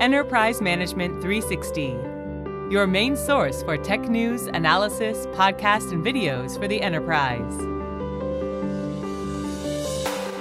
Enterprise 0.00 0.62
Management 0.62 1.20
360, 1.20 1.88
your 2.72 2.86
main 2.86 3.14
source 3.14 3.62
for 3.62 3.76
tech 3.76 4.08
news, 4.08 4.46
analysis, 4.46 5.26
podcasts, 5.34 5.92
and 5.92 6.02
videos 6.02 6.58
for 6.58 6.66
the 6.66 6.80
enterprise. 6.80 7.54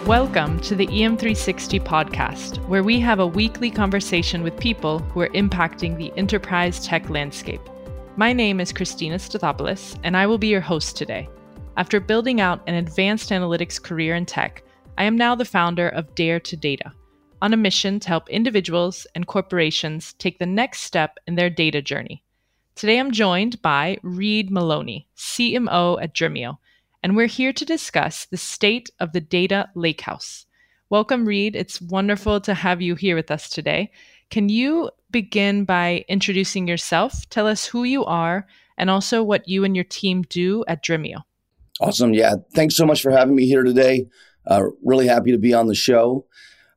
Welcome 0.07 0.61
to 0.61 0.77
the 0.77 0.87
EM360 0.87 1.83
podcast, 1.83 2.65
where 2.69 2.85
we 2.85 3.01
have 3.01 3.19
a 3.19 3.27
weekly 3.27 3.69
conversation 3.69 4.43
with 4.43 4.57
people 4.57 4.99
who 4.99 5.19
are 5.19 5.29
impacting 5.31 5.97
the 5.97 6.13
enterprise 6.15 6.85
tech 6.85 7.09
landscape. 7.09 7.61
My 8.15 8.31
name 8.31 8.61
is 8.61 8.71
Christina 8.71 9.17
Stathopoulos, 9.17 9.99
and 10.05 10.15
I 10.15 10.25
will 10.25 10.37
be 10.37 10.47
your 10.47 10.61
host 10.61 10.95
today. 10.95 11.27
After 11.75 11.99
building 11.99 12.39
out 12.39 12.61
an 12.65 12.75
advanced 12.75 13.29
analytics 13.31 13.83
career 13.83 14.15
in 14.15 14.25
tech, 14.25 14.63
I 14.97 15.03
am 15.03 15.17
now 15.17 15.35
the 15.35 15.43
founder 15.43 15.89
of 15.89 16.15
Dare 16.15 16.39
to 16.39 16.55
Data 16.55 16.93
on 17.41 17.53
a 17.53 17.57
mission 17.57 17.99
to 17.99 18.07
help 18.07 18.29
individuals 18.29 19.07
and 19.15 19.27
corporations 19.27 20.13
take 20.13 20.39
the 20.39 20.45
next 20.45 20.81
step 20.81 21.17
in 21.27 21.35
their 21.35 21.49
data 21.49 21.81
journey. 21.81 22.23
Today 22.75 22.99
I'm 22.99 23.11
joined 23.11 23.61
by 23.61 23.97
Read 24.03 24.51
Maloney, 24.51 25.07
CMO 25.17 26.01
at 26.01 26.13
Dremio, 26.13 26.57
and 27.03 27.15
we're 27.15 27.27
here 27.27 27.53
to 27.53 27.65
discuss 27.65 28.25
the 28.25 28.37
state 28.37 28.89
of 28.99 29.13
the 29.13 29.21
data 29.21 29.69
lakehouse. 29.75 30.45
Welcome, 30.89 31.25
Read. 31.25 31.55
It's 31.55 31.81
wonderful 31.81 32.41
to 32.41 32.53
have 32.53 32.81
you 32.81 32.95
here 32.95 33.15
with 33.15 33.31
us 33.31 33.49
today. 33.49 33.91
Can 34.29 34.49
you 34.49 34.89
begin 35.11 35.65
by 35.65 36.05
introducing 36.07 36.67
yourself? 36.67 37.29
Tell 37.29 37.47
us 37.47 37.65
who 37.65 37.83
you 37.83 38.05
are 38.05 38.47
and 38.77 38.89
also 38.89 39.23
what 39.23 39.47
you 39.47 39.63
and 39.63 39.75
your 39.75 39.85
team 39.85 40.23
do 40.23 40.63
at 40.67 40.83
Dremio. 40.83 41.23
Awesome. 41.79 42.13
Yeah. 42.13 42.35
Thanks 42.53 42.75
so 42.75 42.85
much 42.85 43.01
for 43.01 43.11
having 43.11 43.35
me 43.35 43.45
here 43.45 43.63
today. 43.63 44.07
Uh, 44.45 44.63
really 44.83 45.07
happy 45.07 45.31
to 45.31 45.37
be 45.37 45.53
on 45.53 45.67
the 45.67 45.75
show. 45.75 46.25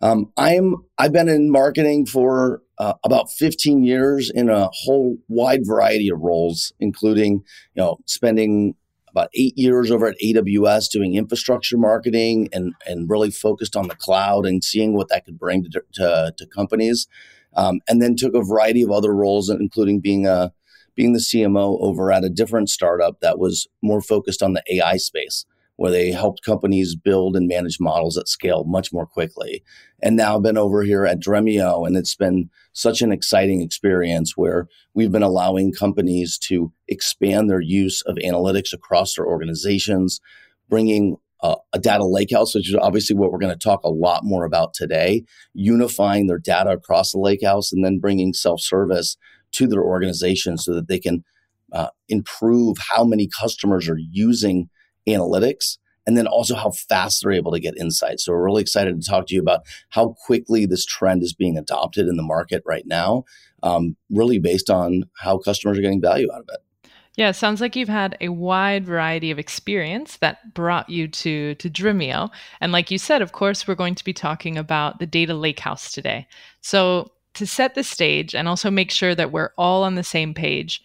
Um, 0.03 0.33
I 0.37 0.55
am. 0.55 0.85
I've 0.99 1.13
been 1.13 1.29
in 1.29 1.51
marketing 1.51 2.07
for 2.07 2.61
uh, 2.79 2.95
about 3.05 3.31
15 3.31 3.85
years 3.85 4.31
in 4.35 4.51
a 4.51 4.69
whole 4.73 5.17
wide 5.29 5.65
variety 5.65 6.09
of 6.09 6.21
roles, 6.21 6.73
including 6.81 7.45
you 7.75 7.83
know 7.83 7.99
spending 8.07 8.75
about 9.09 9.29
eight 9.35 9.57
years 9.57 9.91
over 9.91 10.09
at 10.09 10.19
AWS 10.19 10.91
doing 10.91 11.15
infrastructure 11.15 11.79
marketing 11.79 12.49
and 12.53 12.75
and 12.85 13.09
really 13.09 13.31
focused 13.31 13.77
on 13.77 13.87
the 13.87 13.95
cloud 13.95 14.45
and 14.45 14.65
seeing 14.65 14.95
what 14.95 15.09
that 15.09 15.25
could 15.25 15.39
bring 15.39 15.63
to 15.63 15.83
to, 15.93 16.35
to 16.37 16.47
companies, 16.49 17.07
um, 17.55 17.81
and 17.89 18.03
then 18.03 18.17
took 18.17 18.35
a 18.35 18.43
variety 18.43 18.83
of 18.83 18.91
other 18.91 19.15
roles, 19.15 19.49
including 19.49 20.01
being 20.01 20.27
a 20.27 20.53
being 20.97 21.13
the 21.13 21.21
CMO 21.21 21.81
over 21.81 22.11
at 22.11 22.25
a 22.25 22.29
different 22.29 22.69
startup 22.69 23.21
that 23.21 23.39
was 23.39 23.69
more 23.83 24.03
focused 24.03 24.43
on 24.43 24.53
the 24.53 24.63
AI 24.69 24.97
space 24.97 25.47
where 25.83 25.91
they 25.91 26.13
helped 26.13 26.45
companies 26.45 26.95
build 26.95 27.35
and 27.35 27.49
manage 27.49 27.81
models 27.81 28.17
at 28.17 28.29
scale 28.29 28.63
much 28.63 28.93
more 28.93 29.05
quickly. 29.05 29.65
And 30.01 30.15
now 30.15 30.37
I've 30.37 30.43
been 30.45 30.57
over 30.57 30.85
here 30.85 31.05
at 31.05 31.19
Dremio, 31.19 31.85
and 31.85 31.97
it's 31.97 32.15
been 32.15 32.51
such 32.73 33.03
an 33.03 33.11
exciting 33.11 33.61
experience 33.61 34.37
where 34.37 34.69
we've 34.95 35.11
been 35.11 35.25
allowing 35.25 35.73
companies 35.73 36.39
to 36.45 36.73
expand 36.87 37.51
their 37.51 37.61
use 37.61 38.01
of 38.03 38.15
analytics 38.25 38.73
across 38.73 39.17
their 39.17 39.27
organizations, 39.27 40.21
bringing 40.69 41.17
uh, 41.43 41.57
a 41.73 41.81
data 41.81 42.05
lakehouse, 42.05 42.55
which 42.55 42.69
is 42.69 42.77
obviously 42.77 43.17
what 43.17 43.33
we're 43.33 43.41
going 43.41 43.53
to 43.53 43.59
talk 43.59 43.83
a 43.83 43.91
lot 43.91 44.23
more 44.23 44.45
about 44.45 44.75
today, 44.75 45.25
unifying 45.53 46.29
their 46.29 46.39
data 46.39 46.71
across 46.71 47.11
the 47.11 47.19
lakehouse, 47.19 47.73
and 47.73 47.85
then 47.85 47.99
bringing 47.99 48.33
self 48.33 48.61
service 48.61 49.17
to 49.51 49.67
their 49.67 49.83
organization 49.83 50.57
so 50.57 50.73
that 50.75 50.87
they 50.87 51.01
can 51.01 51.25
uh, 51.73 51.89
improve 52.09 52.77
how 52.79 53.03
many 53.03 53.29
customers 53.37 53.89
are 53.89 53.99
using 53.99 54.71
analytics 55.09 55.79
and 56.07 56.17
then 56.17 56.27
also 56.27 56.55
how 56.55 56.71
fast 56.71 57.23
they're 57.23 57.33
able 57.33 57.53
to 57.53 57.61
get 57.61 57.77
insights. 57.77 58.25
So 58.25 58.33
we're 58.33 58.45
really 58.45 58.63
excited 58.63 59.01
to 59.01 59.09
talk 59.09 59.27
to 59.29 59.35
you 59.35 59.41
about 59.41 59.61
how 59.91 60.17
quickly 60.27 60.67
this 60.67 60.85
trend 60.85 61.23
is 61.23 61.33
being 61.33 61.57
adopted 61.57 62.09
in 62.09 62.17
the 62.17 62.23
market 62.23 62.63
right 62.67 62.87
now, 62.87 63.25
um, 63.63 63.97
really 64.11 64.39
based 64.39 64.71
on 64.71 65.05
how 65.19 65.39
customers 65.39 65.79
are 65.79 65.83
getting 65.83 66.01
value 66.01 66.29
out 66.33 66.41
of 66.41 66.49
it. 66.53 66.91
Yeah, 67.17 67.29
it 67.29 67.35
sounds 67.35 67.61
like 67.61 67.77
you've 67.77 67.91
had 67.91 68.17
a 68.23 68.31
wide 68.31 68.87
variety 68.87 69.31
of 69.31 69.39
experience 69.39 70.17
that 70.19 70.55
brought 70.55 70.89
you 70.89 71.09
to 71.09 71.55
to 71.57 71.69
Dremio. 71.69 72.31
And 72.61 72.73
like 72.73 72.91
you 72.91 72.97
said, 72.97 73.21
of 73.21 73.33
course, 73.33 73.69
we're 73.69 73.75
going 73.75 73.95
to 73.97 74.05
be 74.05 74.15
talking 74.15 74.57
about 74.57 74.99
the 74.99 75.07
data 75.07 75.35
lakehouse 75.35 75.93
today. 75.93 76.27
So 76.63 77.13
to 77.35 77.47
set 77.47 77.75
the 77.75 77.85
stage 77.85 78.35
and 78.35 78.49
also 78.49 78.71
make 78.71 78.91
sure 78.91 79.15
that 79.15 79.31
we're 79.31 79.53
all 79.59 79.85
on 79.85 79.95
the 79.95 80.03
same 80.03 80.33
page, 80.33 80.83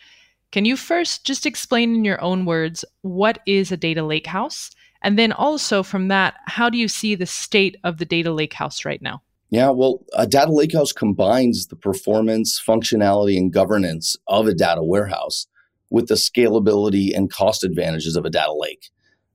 can 0.51 0.65
you 0.65 0.77
first 0.77 1.25
just 1.25 1.45
explain 1.45 1.95
in 1.95 2.05
your 2.05 2.21
own 2.21 2.45
words 2.45 2.85
what 3.01 3.39
is 3.45 3.71
a 3.71 3.77
data 3.77 4.01
lakehouse? 4.01 4.71
And 5.01 5.17
then 5.17 5.31
also 5.31 5.83
from 5.83 6.07
that, 6.07 6.35
how 6.45 6.69
do 6.69 6.77
you 6.77 6.87
see 6.87 7.15
the 7.15 7.25
state 7.25 7.77
of 7.83 7.97
the 7.97 8.05
data 8.05 8.29
lakehouse 8.29 8.85
right 8.85 9.01
now? 9.01 9.21
Yeah, 9.49 9.69
well, 9.69 10.03
a 10.13 10.27
data 10.27 10.51
lakehouse 10.51 10.93
combines 10.93 11.67
the 11.67 11.75
performance, 11.75 12.61
functionality, 12.65 13.37
and 13.37 13.53
governance 13.53 14.17
of 14.27 14.47
a 14.47 14.53
data 14.53 14.83
warehouse 14.83 15.47
with 15.89 16.07
the 16.07 16.15
scalability 16.15 17.15
and 17.15 17.31
cost 17.31 17.63
advantages 17.63 18.15
of 18.15 18.25
a 18.25 18.29
data 18.29 18.51
lake. 18.51 18.89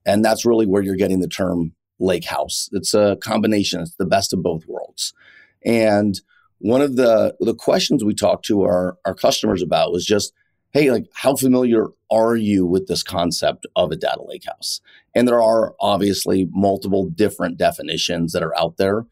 And 0.04 0.24
that's 0.24 0.44
really 0.44 0.66
where 0.66 0.82
you're 0.82 0.96
getting 0.96 1.20
the 1.20 1.28
term 1.28 1.72
lakehouse. 1.98 2.68
It's 2.72 2.92
a 2.92 3.16
combination, 3.22 3.80
it's 3.80 3.94
the 3.94 4.04
best 4.04 4.32
of 4.32 4.42
both 4.42 4.66
worlds. 4.66 5.14
And 5.64 6.20
one 6.58 6.82
of 6.82 6.96
the, 6.96 7.34
the 7.40 7.54
questions 7.54 8.04
we 8.04 8.14
talked 8.14 8.44
to 8.46 8.62
our, 8.62 8.98
our 9.04 9.14
customers 9.14 9.62
about 9.62 9.92
was 9.92 10.04
just 10.04 10.32
hey, 10.72 10.90
like 10.90 11.06
how 11.14 11.36
familiar 11.36 11.88
are 12.10 12.34
you 12.34 12.66
with 12.66 12.88
this 12.88 13.02
concept 13.02 13.66
of 13.76 13.92
a 13.92 13.96
data 13.96 14.20
lakehouse? 14.20 14.80
And 15.14 15.28
there 15.28 15.42
are 15.42 15.74
obviously 15.80 16.48
multiple 16.50 17.08
different 17.08 17.58
definitions 17.58 18.32
that 18.32 18.42
are 18.42 18.58
out 18.58 18.78
there, 18.78 19.06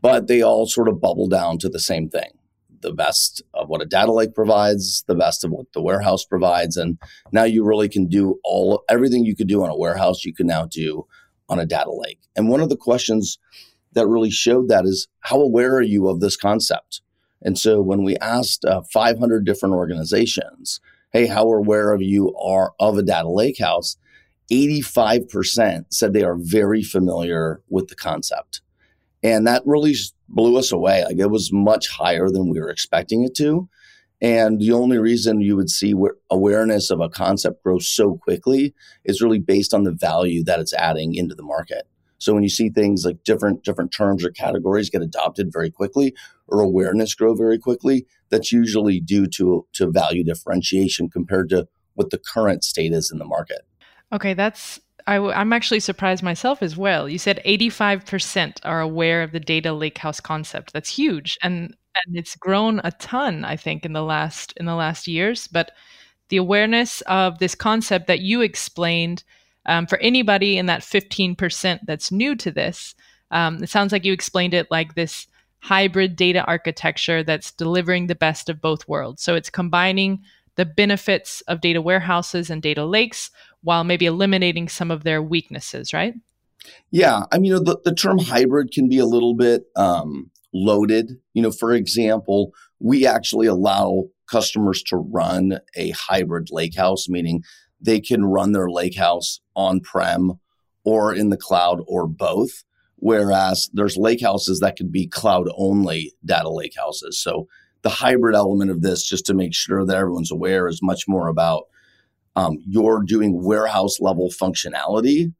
but 0.00 0.26
they 0.26 0.42
all 0.42 0.66
sort 0.66 0.88
of 0.88 1.00
bubble 1.00 1.28
down 1.28 1.58
to 1.58 1.68
the 1.68 1.80
same 1.80 2.08
thing. 2.10 2.30
The 2.82 2.92
best 2.92 3.42
of 3.54 3.68
what 3.68 3.82
a 3.82 3.86
data 3.86 4.12
lake 4.12 4.34
provides, 4.34 5.04
the 5.06 5.14
best 5.14 5.42
of 5.44 5.50
what 5.50 5.72
the 5.72 5.82
warehouse 5.82 6.24
provides. 6.24 6.76
And 6.76 6.98
now 7.32 7.44
you 7.44 7.64
really 7.64 7.88
can 7.88 8.06
do 8.06 8.38
all 8.44 8.84
everything 8.88 9.24
you 9.24 9.36
could 9.36 9.48
do 9.48 9.62
on 9.62 9.70
a 9.70 9.76
warehouse, 9.76 10.24
you 10.24 10.34
can 10.34 10.46
now 10.46 10.66
do 10.66 11.06
on 11.48 11.58
a 11.58 11.66
data 11.66 11.92
lake. 11.92 12.20
And 12.36 12.48
one 12.48 12.60
of 12.60 12.68
the 12.68 12.76
questions 12.76 13.38
that 13.92 14.06
really 14.06 14.30
showed 14.30 14.68
that 14.68 14.84
is 14.84 15.08
how 15.20 15.40
aware 15.40 15.74
are 15.76 15.82
you 15.82 16.08
of 16.08 16.20
this 16.20 16.36
concept? 16.36 17.02
And 17.42 17.58
so 17.58 17.80
when 17.80 18.04
we 18.04 18.16
asked 18.18 18.64
uh, 18.64 18.82
500 18.92 19.44
different 19.44 19.74
organizations, 19.74 20.80
hey, 21.12 21.26
how 21.26 21.50
aware 21.50 21.92
of 21.92 22.02
you 22.02 22.34
are 22.36 22.72
of 22.78 22.98
a 22.98 23.02
data 23.02 23.28
lakehouse? 23.28 23.96
85% 24.50 25.84
said 25.90 26.12
they 26.12 26.24
are 26.24 26.36
very 26.36 26.82
familiar 26.82 27.60
with 27.68 27.88
the 27.88 27.94
concept. 27.94 28.60
And 29.22 29.46
that 29.46 29.62
really 29.64 29.94
blew 30.28 30.58
us 30.58 30.72
away. 30.72 31.04
Like 31.04 31.18
it 31.18 31.30
was 31.30 31.52
much 31.52 31.88
higher 31.88 32.28
than 32.28 32.48
we 32.48 32.60
were 32.60 32.70
expecting 32.70 33.24
it 33.24 33.34
to. 33.36 33.68
And 34.22 34.60
the 34.60 34.72
only 34.72 34.98
reason 34.98 35.40
you 35.40 35.56
would 35.56 35.70
see 35.70 35.94
awareness 36.30 36.90
of 36.90 37.00
a 37.00 37.08
concept 37.08 37.62
grow 37.62 37.78
so 37.78 38.16
quickly 38.16 38.74
is 39.04 39.22
really 39.22 39.38
based 39.38 39.72
on 39.72 39.84
the 39.84 39.92
value 39.92 40.44
that 40.44 40.60
it's 40.60 40.74
adding 40.74 41.14
into 41.14 41.34
the 41.34 41.42
market. 41.42 41.86
So 42.20 42.34
when 42.34 42.42
you 42.42 42.48
see 42.48 42.68
things 42.68 43.04
like 43.04 43.24
different 43.24 43.64
different 43.64 43.92
terms 43.92 44.24
or 44.24 44.30
categories 44.30 44.90
get 44.90 45.02
adopted 45.02 45.52
very 45.52 45.70
quickly 45.70 46.14
or 46.46 46.60
awareness 46.60 47.14
grow 47.14 47.34
very 47.34 47.58
quickly, 47.58 48.06
that's 48.28 48.52
usually 48.52 49.00
due 49.00 49.26
to 49.26 49.66
to 49.72 49.90
value 49.90 50.22
differentiation 50.22 51.08
compared 51.10 51.48
to 51.48 51.66
what 51.94 52.10
the 52.10 52.18
current 52.18 52.62
state 52.62 52.92
is 52.92 53.10
in 53.10 53.18
the 53.18 53.24
market. 53.24 53.62
Okay, 54.12 54.34
that's 54.34 54.80
i 55.06 55.14
w- 55.14 55.32
I'm 55.32 55.52
actually 55.52 55.80
surprised 55.80 56.22
myself 56.22 56.62
as 56.62 56.76
well. 56.76 57.08
You 57.08 57.18
said 57.18 57.40
85% 57.44 58.60
are 58.64 58.80
aware 58.80 59.22
of 59.22 59.32
the 59.32 59.40
data 59.40 59.70
lakehouse 59.70 60.22
concept. 60.22 60.72
That's 60.72 60.90
huge, 60.90 61.38
and 61.42 61.74
and 62.06 62.16
it's 62.16 62.36
grown 62.36 62.80
a 62.84 62.92
ton, 62.92 63.44
I 63.44 63.56
think, 63.56 63.84
in 63.84 63.94
the 63.94 64.02
last 64.02 64.52
in 64.58 64.66
the 64.66 64.74
last 64.74 65.08
years. 65.08 65.48
But 65.48 65.72
the 66.28 66.36
awareness 66.36 67.00
of 67.02 67.38
this 67.38 67.54
concept 67.54 68.06
that 68.06 68.20
you 68.20 68.42
explained 68.42 69.24
um, 69.66 69.86
for 69.86 69.98
anybody 69.98 70.58
in 70.58 70.66
that 70.66 70.82
15% 70.82 71.80
that's 71.86 72.12
new 72.12 72.34
to 72.36 72.50
this, 72.50 72.94
um, 73.30 73.62
it 73.62 73.68
sounds 73.68 73.92
like 73.92 74.04
you 74.04 74.12
explained 74.12 74.54
it 74.54 74.70
like 74.70 74.94
this 74.94 75.26
hybrid 75.60 76.16
data 76.16 76.42
architecture 76.44 77.22
that's 77.22 77.52
delivering 77.52 78.06
the 78.06 78.14
best 78.14 78.48
of 78.48 78.60
both 78.60 78.88
worlds. 78.88 79.22
So 79.22 79.34
it's 79.34 79.50
combining 79.50 80.22
the 80.56 80.64
benefits 80.64 81.42
of 81.42 81.60
data 81.60 81.80
warehouses 81.80 82.50
and 82.50 82.62
data 82.62 82.84
lakes 82.84 83.30
while 83.62 83.84
maybe 83.84 84.06
eliminating 84.06 84.68
some 84.68 84.90
of 84.90 85.04
their 85.04 85.22
weaknesses, 85.22 85.92
right? 85.92 86.14
Yeah. 86.90 87.24
I 87.32 87.38
mean, 87.38 87.52
the, 87.64 87.78
the 87.84 87.94
term 87.94 88.18
hybrid 88.18 88.72
can 88.72 88.88
be 88.88 88.98
a 88.98 89.06
little 89.06 89.34
bit 89.34 89.64
um, 89.76 90.30
loaded. 90.52 91.12
You 91.34 91.42
know, 91.42 91.50
for 91.50 91.72
example, 91.72 92.52
we 92.78 93.06
actually 93.06 93.46
allow 93.46 94.08
customers 94.30 94.82
to 94.84 94.96
run 94.96 95.60
a 95.76 95.90
hybrid 95.90 96.48
lakehouse, 96.50 97.08
meaning 97.08 97.42
they 97.80 98.00
can 98.00 98.24
run 98.24 98.52
their 98.52 98.68
lakehouse 98.68 99.40
on 99.56 99.80
prem 99.80 100.38
or 100.84 101.14
in 101.14 101.30
the 101.30 101.36
cloud 101.36 101.80
or 101.86 102.06
both. 102.06 102.64
Whereas 102.96 103.70
there's 103.72 103.96
lakehouses 103.96 104.60
that 104.60 104.76
could 104.76 104.92
be 104.92 105.06
cloud 105.06 105.48
only 105.56 106.12
data 106.24 106.48
lakehouses. 106.48 107.14
So 107.14 107.48
the 107.82 107.88
hybrid 107.88 108.34
element 108.34 108.70
of 108.70 108.82
this, 108.82 109.06
just 109.06 109.24
to 109.26 109.34
make 109.34 109.54
sure 109.54 109.86
that 109.86 109.96
everyone's 109.96 110.30
aware, 110.30 110.68
is 110.68 110.82
much 110.82 111.08
more 111.08 111.28
about 111.28 111.64
um, 112.36 112.58
you're 112.66 113.02
doing 113.02 113.42
warehouse 113.42 114.00
level 114.00 114.30
functionality 114.30 115.32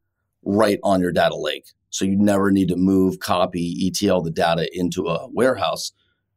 right 0.42 0.78
on 0.82 1.00
your 1.00 1.12
data 1.12 1.36
lake. 1.36 1.66
So 1.90 2.04
you 2.04 2.16
never 2.16 2.50
need 2.50 2.68
to 2.68 2.76
move, 2.76 3.18
copy, 3.18 3.86
ETL 3.86 4.22
the 4.22 4.30
data 4.30 4.68
into 4.72 5.08
a 5.08 5.28
warehouse. 5.30 5.92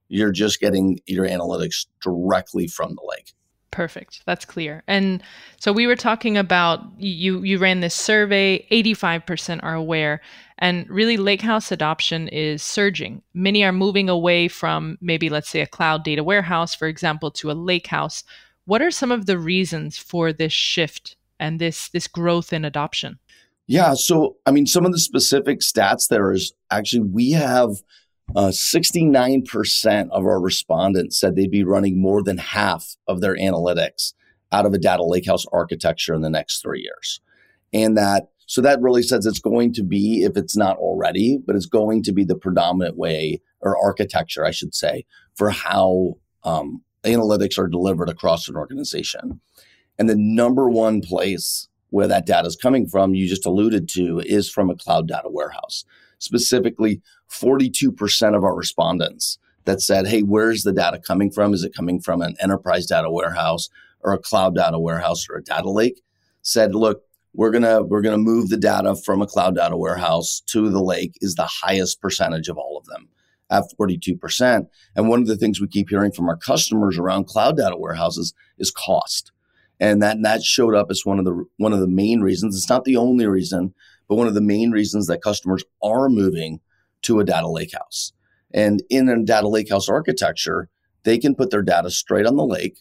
You're 0.10 0.32
just 0.32 0.60
getting 0.60 1.00
your 1.06 1.28
analytics 1.28 1.86
directly 2.02 2.68
from 2.68 2.96
the 2.96 3.04
lake. 3.08 3.34
Perfect. 3.74 4.22
That's 4.28 4.46
clear. 4.46 4.84
And 4.88 5.24
so 5.60 5.74
we 5.74 5.88
were 5.88 5.96
talking 5.96 6.38
about 6.38 6.82
you 7.00 7.42
you 7.42 7.58
ran 7.58 7.80
this 7.80 7.96
survey, 7.96 8.66
85% 8.72 9.62
are 9.64 9.74
aware 9.74 10.22
and 10.60 10.88
really 10.90 11.18
lakehouse 11.18 11.72
adoption 11.72 12.28
is 12.28 12.62
surging. 12.62 13.24
Many 13.34 13.64
are 13.64 13.72
moving 13.72 14.10
away 14.10 14.48
from 14.48 15.00
maybe 15.02 15.28
let's 15.28 15.50
say 15.50 15.62
a 15.62 15.68
cloud 15.68 16.04
data 16.04 16.24
warehouse 16.24 16.76
for 16.76 16.88
example 16.88 17.32
to 17.32 17.50
a 17.50 17.56
lakehouse. 17.56 18.24
What 18.66 18.84
are 18.84 18.92
some 18.92 19.12
of 19.12 19.26
the 19.26 19.40
reasons 19.40 19.98
for 19.98 20.32
this 20.32 20.54
shift 20.54 21.16
and 21.40 21.60
this 21.60 21.90
this 21.90 22.08
growth 22.08 22.54
in 22.54 22.66
adoption? 22.66 23.18
Yeah, 23.66 23.96
so 23.96 24.38
I 24.46 24.52
mean 24.52 24.68
some 24.68 24.86
of 24.86 24.92
the 24.92 25.00
specific 25.00 25.62
stats 25.62 26.10
there 26.10 26.32
is 26.32 26.54
actually 26.70 27.08
we 27.08 27.32
have 27.32 27.72
uh, 28.36 28.48
69% 28.48 30.10
of 30.10 30.26
our 30.26 30.40
respondents 30.40 31.20
said 31.20 31.36
they'd 31.36 31.52
be 31.52 31.64
running 31.64 32.02
more 32.02 32.24
than 32.24 32.38
half 32.38 32.96
of 33.08 33.22
their 33.22 33.36
analytics 33.36 34.14
out 34.52 34.66
of 34.66 34.74
a 34.74 34.78
data 34.78 35.04
lakehouse 35.04 35.46
architecture 35.52 36.14
in 36.14 36.22
the 36.22 36.30
next 36.30 36.62
three 36.62 36.82
years. 36.82 37.22
And 37.74 37.98
that, 37.98 38.30
so 38.46 38.62
that 38.62 38.82
really 38.82 39.04
says 39.04 39.26
it's 39.26 39.40
going 39.40 39.74
to 39.74 39.84
be, 39.84 40.24
if 40.24 40.38
it's 40.38 40.56
not 40.56 40.78
already, 40.78 41.40
but 41.46 41.56
it's 41.56 41.66
going 41.66 42.04
to 42.04 42.12
be 42.12 42.24
the 42.24 42.36
predominant 42.36 42.98
way 42.98 43.42
or 43.62 43.78
architecture, 43.84 44.46
I 44.46 44.52
should 44.52 44.76
say, 44.76 45.06
for 45.36 45.50
how 45.50 46.18
um, 46.44 46.82
analytics 47.04 47.58
are 47.58 47.68
delivered 47.68 48.10
across 48.10 48.48
an 48.48 48.56
organization. 48.56 49.40
And 49.98 50.10
the 50.10 50.16
number 50.16 50.70
one 50.70 51.02
place 51.02 51.68
where 51.90 52.08
that 52.08 52.26
data 52.26 52.48
is 52.48 52.56
coming 52.56 52.88
from, 52.88 53.14
you 53.14 53.28
just 53.28 53.46
alluded 53.46 53.88
to, 53.90 54.20
is 54.20 54.50
from 54.50 54.70
a 54.70 54.76
cloud 54.76 55.08
data 55.08 55.30
warehouse 55.30 55.86
specifically 56.24 57.02
42% 57.30 58.36
of 58.36 58.44
our 58.44 58.56
respondents 58.56 59.38
that 59.66 59.82
said, 59.82 60.08
Hey, 60.08 60.22
where's 60.22 60.64
the 60.64 60.74
data 60.74 61.00
coming 61.00 61.32
from? 61.32 61.54
Is 61.54 61.64
it 61.64 61.76
coming 61.76 62.00
from 62.00 62.22
an 62.22 62.36
enterprise 62.40 62.86
data 62.86 63.10
warehouse 63.10 63.70
or 64.02 64.14
a 64.14 64.20
cloud 64.20 64.56
data 64.56 64.80
warehouse 64.80 65.28
or 65.30 65.38
a 65.38 65.44
data 65.44 65.70
lake? 65.70 66.02
Said, 66.42 66.76
look, 66.76 67.04
we're 67.34 67.52
gonna 67.52 67.82
we're 67.82 68.02
gonna 68.02 68.18
move 68.18 68.50
the 68.50 68.58
data 68.58 68.96
from 68.96 69.22
a 69.22 69.28
cloud 69.28 69.56
data 69.56 69.76
warehouse 69.76 70.42
to 70.48 70.70
the 70.70 70.84
lake 70.84 71.14
is 71.22 71.36
the 71.36 71.50
highest 71.50 72.02
percentage 72.02 72.48
of 72.48 72.58
all 72.58 72.78
of 72.78 72.86
them 72.86 73.10
at 73.50 73.64
42%. 73.80 74.68
And 74.96 75.10
one 75.10 75.22
of 75.22 75.28
the 75.28 75.38
things 75.38 75.62
we 75.62 75.68
keep 75.68 75.90
hearing 75.90 76.12
from 76.12 76.28
our 76.28 76.38
customers 76.38 76.98
around 76.98 77.26
cloud 77.26 77.58
data 77.58 77.78
warehouses 77.78 78.34
is 78.58 78.72
cost. 78.72 79.32
And 79.80 80.02
that 80.02 80.18
that 80.22 80.44
showed 80.44 80.76
up 80.76 80.88
as 80.90 81.06
one 81.06 81.20
of 81.20 81.26
the 81.26 81.46
one 81.58 81.74
of 81.74 81.80
the 81.80 81.88
main 81.88 82.22
reasons. 82.22 82.56
It's 82.56 82.70
not 82.70 82.86
the 82.86 82.96
only 82.96 83.26
reason, 83.26 83.74
but 84.08 84.16
one 84.16 84.28
of 84.28 84.34
the 84.34 84.42
main 84.42 84.72
reasons 84.72 85.08
that 85.08 85.22
customers 85.22 85.64
are 85.82 86.10
moving 86.10 86.60
to 87.04 87.20
a 87.20 87.26
data 87.26 87.48
lakehouse. 87.48 88.14
And 88.54 88.84
in 88.90 89.10
a 89.10 89.24
data 89.24 89.48
lakehouse 89.48 89.90
architecture, 89.90 90.70
they 91.04 91.18
can 91.18 91.36
put 91.36 91.52
their 91.52 91.62
data 91.62 91.90
straight 91.90 92.26
on 92.26 92.36
the 92.36 92.46
lake. 92.46 92.80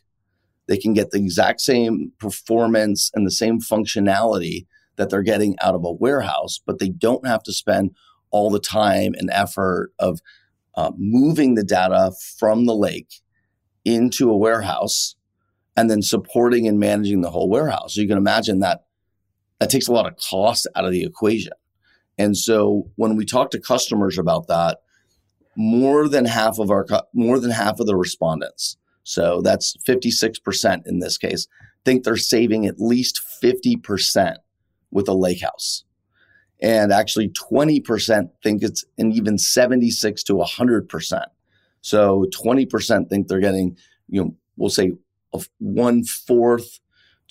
They 0.69 0.77
can 0.77 0.95
get 0.95 1.11
the 1.11 1.19
exact 1.19 1.61
same 1.61 2.13
performance 2.19 3.11
and 3.15 3.27
the 3.27 3.31
same 3.31 3.61
functionality 3.61 4.67
that 4.97 5.11
they're 5.11 5.23
getting 5.23 5.57
out 5.61 5.75
of 5.75 5.85
a 5.85 5.93
warehouse, 5.93 6.61
but 6.65 6.79
they 6.79 6.89
don't 6.89 7.27
have 7.27 7.43
to 7.45 7.53
spend 7.53 7.91
all 8.31 8.51
the 8.51 8.61
time 8.61 9.15
and 9.17 9.31
effort 9.31 9.93
of 9.99 10.21
uh, 10.75 10.93
moving 10.97 11.55
the 11.55 11.65
data 11.65 12.13
from 12.39 12.67
the 12.67 12.75
lake 12.75 13.21
into 13.85 14.31
a 14.31 14.37
warehouse 14.37 15.17
and 15.77 15.91
then 15.91 16.03
supporting 16.03 16.69
and 16.69 16.79
managing 16.79 17.21
the 17.23 17.31
whole 17.31 17.49
warehouse. 17.49 17.95
So 17.95 18.01
you 18.01 18.09
can 18.09 18.19
imagine 18.19 18.61
that 18.61 18.85
that 19.63 19.71
takes 19.71 19.87
a 19.87 19.93
lot 19.93 20.09
of 20.09 20.17
cost 20.17 20.67
out 20.75 20.85
of 20.85 20.91
the 20.91 21.05
equation. 21.05 21.53
And 22.19 22.37
so 22.37 22.91
when 22.97 23.15
we 23.15 23.25
talk 23.25 23.53
to 23.53 23.61
customers 23.61 24.19
about 24.19 24.49
that, 24.49 24.79
more 25.55 26.09
than 26.09 26.25
half 26.25 26.59
of 26.59 26.69
our 26.69 26.85
more 27.15 27.39
than 27.39 27.53
half 27.53 27.79
of 27.79 27.87
the 27.87 27.95
respondents, 27.95 28.77
so 29.05 29.41
that's 29.41 29.77
56% 29.89 30.85
in 30.85 30.99
this 30.99 31.17
case, 31.17 31.47
think 31.85 32.03
they're 32.03 32.17
saving 32.17 32.67
at 32.67 32.81
least 32.81 33.21
50% 33.41 34.35
with 34.91 35.07
a 35.07 35.15
lake 35.15 35.43
house. 35.43 35.85
And 36.61 36.91
actually 36.91 37.29
20% 37.29 38.31
think 38.43 38.65
it's 38.65 38.85
an 38.99 39.13
even 39.13 39.39
76 39.39 40.25
to 40.25 40.33
100%. 40.33 41.25
So 41.83 42.27
20% 42.35 43.09
think 43.09 43.29
they're 43.29 43.39
getting, 43.39 43.77
you 44.09 44.25
know, 44.25 44.35
we'll 44.57 44.71
say 44.71 44.91
one 45.61 46.03
fourth 46.03 46.81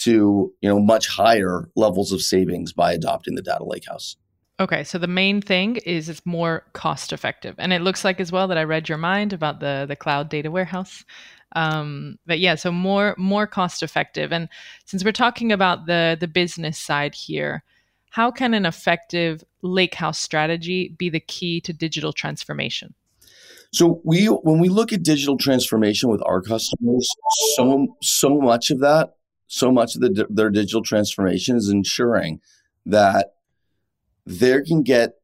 to 0.03 0.53
you 0.61 0.69
know 0.69 0.79
much 0.79 1.07
higher 1.07 1.69
levels 1.75 2.11
of 2.11 2.21
savings 2.21 2.73
by 2.73 2.93
adopting 2.93 3.35
the 3.35 3.41
data 3.41 3.63
lakehouse. 3.63 4.15
Okay, 4.59 4.83
so 4.83 4.97
the 4.97 5.07
main 5.07 5.41
thing 5.41 5.77
is 5.77 6.07
it's 6.07 6.25
more 6.25 6.65
cost 6.73 7.13
effective, 7.13 7.55
and 7.57 7.73
it 7.73 7.81
looks 7.81 8.03
like 8.05 8.19
as 8.19 8.31
well 8.31 8.47
that 8.47 8.57
I 8.57 8.63
read 8.63 8.89
your 8.89 8.97
mind 8.97 9.33
about 9.33 9.59
the 9.59 9.85
the 9.87 9.95
cloud 9.95 10.29
data 10.29 10.51
warehouse. 10.51 11.03
Um, 11.55 12.17
but 12.25 12.39
yeah, 12.39 12.55
so 12.55 12.71
more 12.71 13.15
more 13.17 13.47
cost 13.47 13.83
effective. 13.83 14.31
And 14.31 14.49
since 14.85 15.03
we're 15.03 15.11
talking 15.11 15.51
about 15.51 15.85
the 15.85 16.17
the 16.19 16.27
business 16.27 16.77
side 16.77 17.15
here, 17.15 17.63
how 18.11 18.31
can 18.31 18.53
an 18.53 18.65
effective 18.65 19.43
lakehouse 19.63 20.19
strategy 20.19 20.95
be 20.97 21.09
the 21.09 21.19
key 21.19 21.61
to 21.61 21.73
digital 21.73 22.13
transformation? 22.13 22.93
So 23.73 24.01
we 24.03 24.25
when 24.25 24.59
we 24.59 24.69
look 24.69 24.91
at 24.93 25.01
digital 25.01 25.37
transformation 25.37 26.09
with 26.09 26.21
our 26.25 26.41
customers, 26.41 27.07
so 27.55 27.97
so 28.01 28.39
much 28.39 28.69
of 28.69 28.79
that 28.79 29.15
so 29.51 29.69
much 29.69 29.95
of 29.95 30.01
the, 30.01 30.25
their 30.29 30.49
digital 30.49 30.81
transformation 30.81 31.57
is 31.57 31.67
ensuring 31.67 32.39
that 32.85 33.33
they 34.25 34.61
can 34.61 34.81
get 34.81 35.15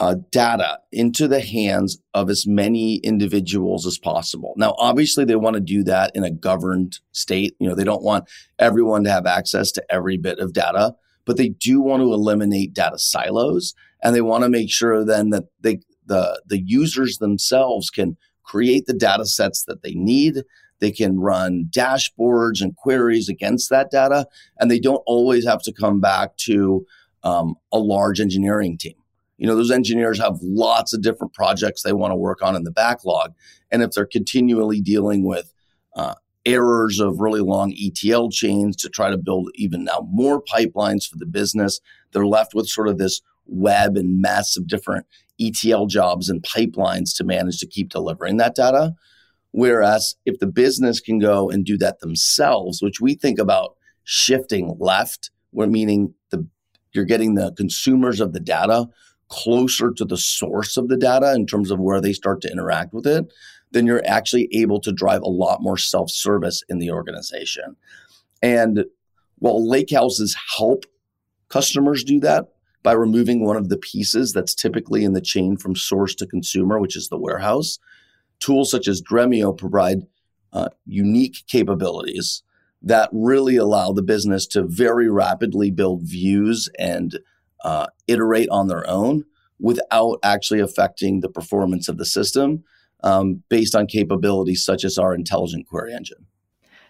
uh, 0.00 0.16
data 0.32 0.80
into 0.90 1.28
the 1.28 1.40
hands 1.40 1.98
of 2.12 2.28
as 2.28 2.44
many 2.44 2.96
individuals 2.96 3.86
as 3.86 3.98
possible. 3.98 4.52
Now, 4.56 4.74
obviously, 4.78 5.24
they 5.24 5.36
want 5.36 5.54
to 5.54 5.60
do 5.60 5.84
that 5.84 6.10
in 6.16 6.24
a 6.24 6.30
governed 6.30 6.98
state. 7.12 7.54
You 7.60 7.68
know, 7.68 7.76
they 7.76 7.84
don't 7.84 8.02
want 8.02 8.28
everyone 8.58 9.04
to 9.04 9.12
have 9.12 9.26
access 9.26 9.70
to 9.72 9.84
every 9.88 10.16
bit 10.16 10.40
of 10.40 10.52
data, 10.52 10.96
but 11.24 11.36
they 11.36 11.50
do 11.50 11.80
want 11.80 12.02
to 12.02 12.12
eliminate 12.12 12.74
data 12.74 12.98
silos, 12.98 13.74
and 14.02 14.12
they 14.12 14.22
want 14.22 14.42
to 14.42 14.48
make 14.48 14.72
sure 14.72 15.04
then 15.04 15.30
that 15.30 15.44
they 15.60 15.78
the 16.06 16.42
the 16.46 16.60
users 16.60 17.18
themselves 17.18 17.90
can 17.90 18.16
create 18.42 18.86
the 18.86 18.92
data 18.92 19.24
sets 19.24 19.62
that 19.68 19.84
they 19.84 19.94
need 19.94 20.42
they 20.82 20.90
can 20.90 21.20
run 21.20 21.68
dashboards 21.70 22.60
and 22.60 22.74
queries 22.74 23.28
against 23.28 23.70
that 23.70 23.92
data, 23.92 24.26
and 24.58 24.68
they 24.68 24.80
don't 24.80 25.02
always 25.06 25.46
have 25.46 25.62
to 25.62 25.72
come 25.72 26.00
back 26.00 26.36
to 26.38 26.84
um, 27.22 27.54
a 27.70 27.78
large 27.78 28.20
engineering 28.20 28.76
team. 28.76 28.96
You 29.38 29.46
know, 29.46 29.54
those 29.54 29.70
engineers 29.70 30.18
have 30.18 30.40
lots 30.42 30.92
of 30.92 31.00
different 31.00 31.34
projects 31.34 31.82
they 31.82 31.92
want 31.92 32.10
to 32.10 32.16
work 32.16 32.42
on 32.42 32.56
in 32.56 32.64
the 32.64 32.72
backlog. 32.72 33.32
And 33.70 33.80
if 33.80 33.92
they're 33.92 34.04
continually 34.04 34.80
dealing 34.80 35.24
with 35.24 35.52
uh, 35.94 36.14
errors 36.44 36.98
of 36.98 37.20
really 37.20 37.40
long 37.40 37.72
ETL 37.78 38.30
chains 38.30 38.74
to 38.78 38.88
try 38.88 39.08
to 39.08 39.16
build 39.16 39.50
even 39.54 39.84
now 39.84 40.04
more 40.10 40.42
pipelines 40.42 41.08
for 41.08 41.16
the 41.16 41.26
business, 41.26 41.80
they're 42.10 42.26
left 42.26 42.54
with 42.54 42.66
sort 42.66 42.88
of 42.88 42.98
this 42.98 43.20
web 43.46 43.96
and 43.96 44.20
mess 44.20 44.56
of 44.56 44.66
different 44.66 45.06
ETL 45.40 45.86
jobs 45.86 46.28
and 46.28 46.42
pipelines 46.42 47.16
to 47.16 47.22
manage 47.22 47.58
to 47.58 47.68
keep 47.68 47.88
delivering 47.88 48.38
that 48.38 48.56
data. 48.56 48.96
Whereas 49.52 50.16
if 50.26 50.38
the 50.38 50.46
business 50.46 51.00
can 51.00 51.18
go 51.18 51.48
and 51.48 51.64
do 51.64 51.78
that 51.78 52.00
themselves, 52.00 52.82
which 52.82 53.00
we 53.00 53.14
think 53.14 53.38
about 53.38 53.76
shifting 54.04 54.76
left, 54.78 55.30
where 55.50 55.68
meaning 55.68 56.14
the 56.30 56.46
you're 56.94 57.04
getting 57.04 57.34
the 57.34 57.52
consumers 57.52 58.20
of 58.20 58.32
the 58.32 58.40
data 58.40 58.86
closer 59.28 59.92
to 59.92 60.04
the 60.04 60.18
source 60.18 60.76
of 60.76 60.88
the 60.88 60.96
data 60.96 61.32
in 61.34 61.46
terms 61.46 61.70
of 61.70 61.80
where 61.80 62.00
they 62.02 62.12
start 62.12 62.42
to 62.42 62.52
interact 62.52 62.92
with 62.92 63.06
it, 63.06 63.32
then 63.70 63.86
you're 63.86 64.02
actually 64.06 64.46
able 64.52 64.78
to 64.78 64.92
drive 64.92 65.22
a 65.22 65.28
lot 65.28 65.62
more 65.62 65.78
self-service 65.78 66.62
in 66.68 66.78
the 66.78 66.90
organization. 66.90 67.76
And 68.42 68.84
while 69.38 69.66
lake 69.66 69.90
houses 69.90 70.36
help 70.56 70.84
customers 71.48 72.04
do 72.04 72.20
that 72.20 72.48
by 72.82 72.92
removing 72.92 73.44
one 73.44 73.56
of 73.56 73.70
the 73.70 73.78
pieces 73.78 74.32
that's 74.32 74.54
typically 74.54 75.04
in 75.04 75.14
the 75.14 75.20
chain 75.20 75.56
from 75.56 75.76
source 75.76 76.14
to 76.16 76.26
consumer, 76.26 76.78
which 76.78 76.96
is 76.96 77.08
the 77.08 77.18
warehouse, 77.18 77.78
tools 78.42 78.70
such 78.70 78.88
as 78.88 79.02
Dremio 79.02 79.56
provide 79.56 80.06
uh, 80.52 80.68
unique 80.86 81.44
capabilities 81.46 82.42
that 82.82 83.08
really 83.12 83.56
allow 83.56 83.92
the 83.92 84.02
business 84.02 84.46
to 84.48 84.64
very 84.64 85.08
rapidly 85.08 85.70
build 85.70 86.02
views 86.02 86.68
and 86.78 87.18
uh, 87.64 87.86
iterate 88.08 88.48
on 88.50 88.66
their 88.66 88.88
own 88.88 89.24
without 89.60 90.18
actually 90.24 90.58
affecting 90.58 91.20
the 91.20 91.28
performance 91.28 91.88
of 91.88 91.96
the 91.96 92.04
system 92.04 92.64
um, 93.04 93.42
based 93.48 93.74
on 93.74 93.86
capabilities 93.86 94.64
such 94.64 94.84
as 94.84 94.98
our 94.98 95.14
intelligent 95.14 95.66
query 95.68 95.94
engine. 95.94 96.26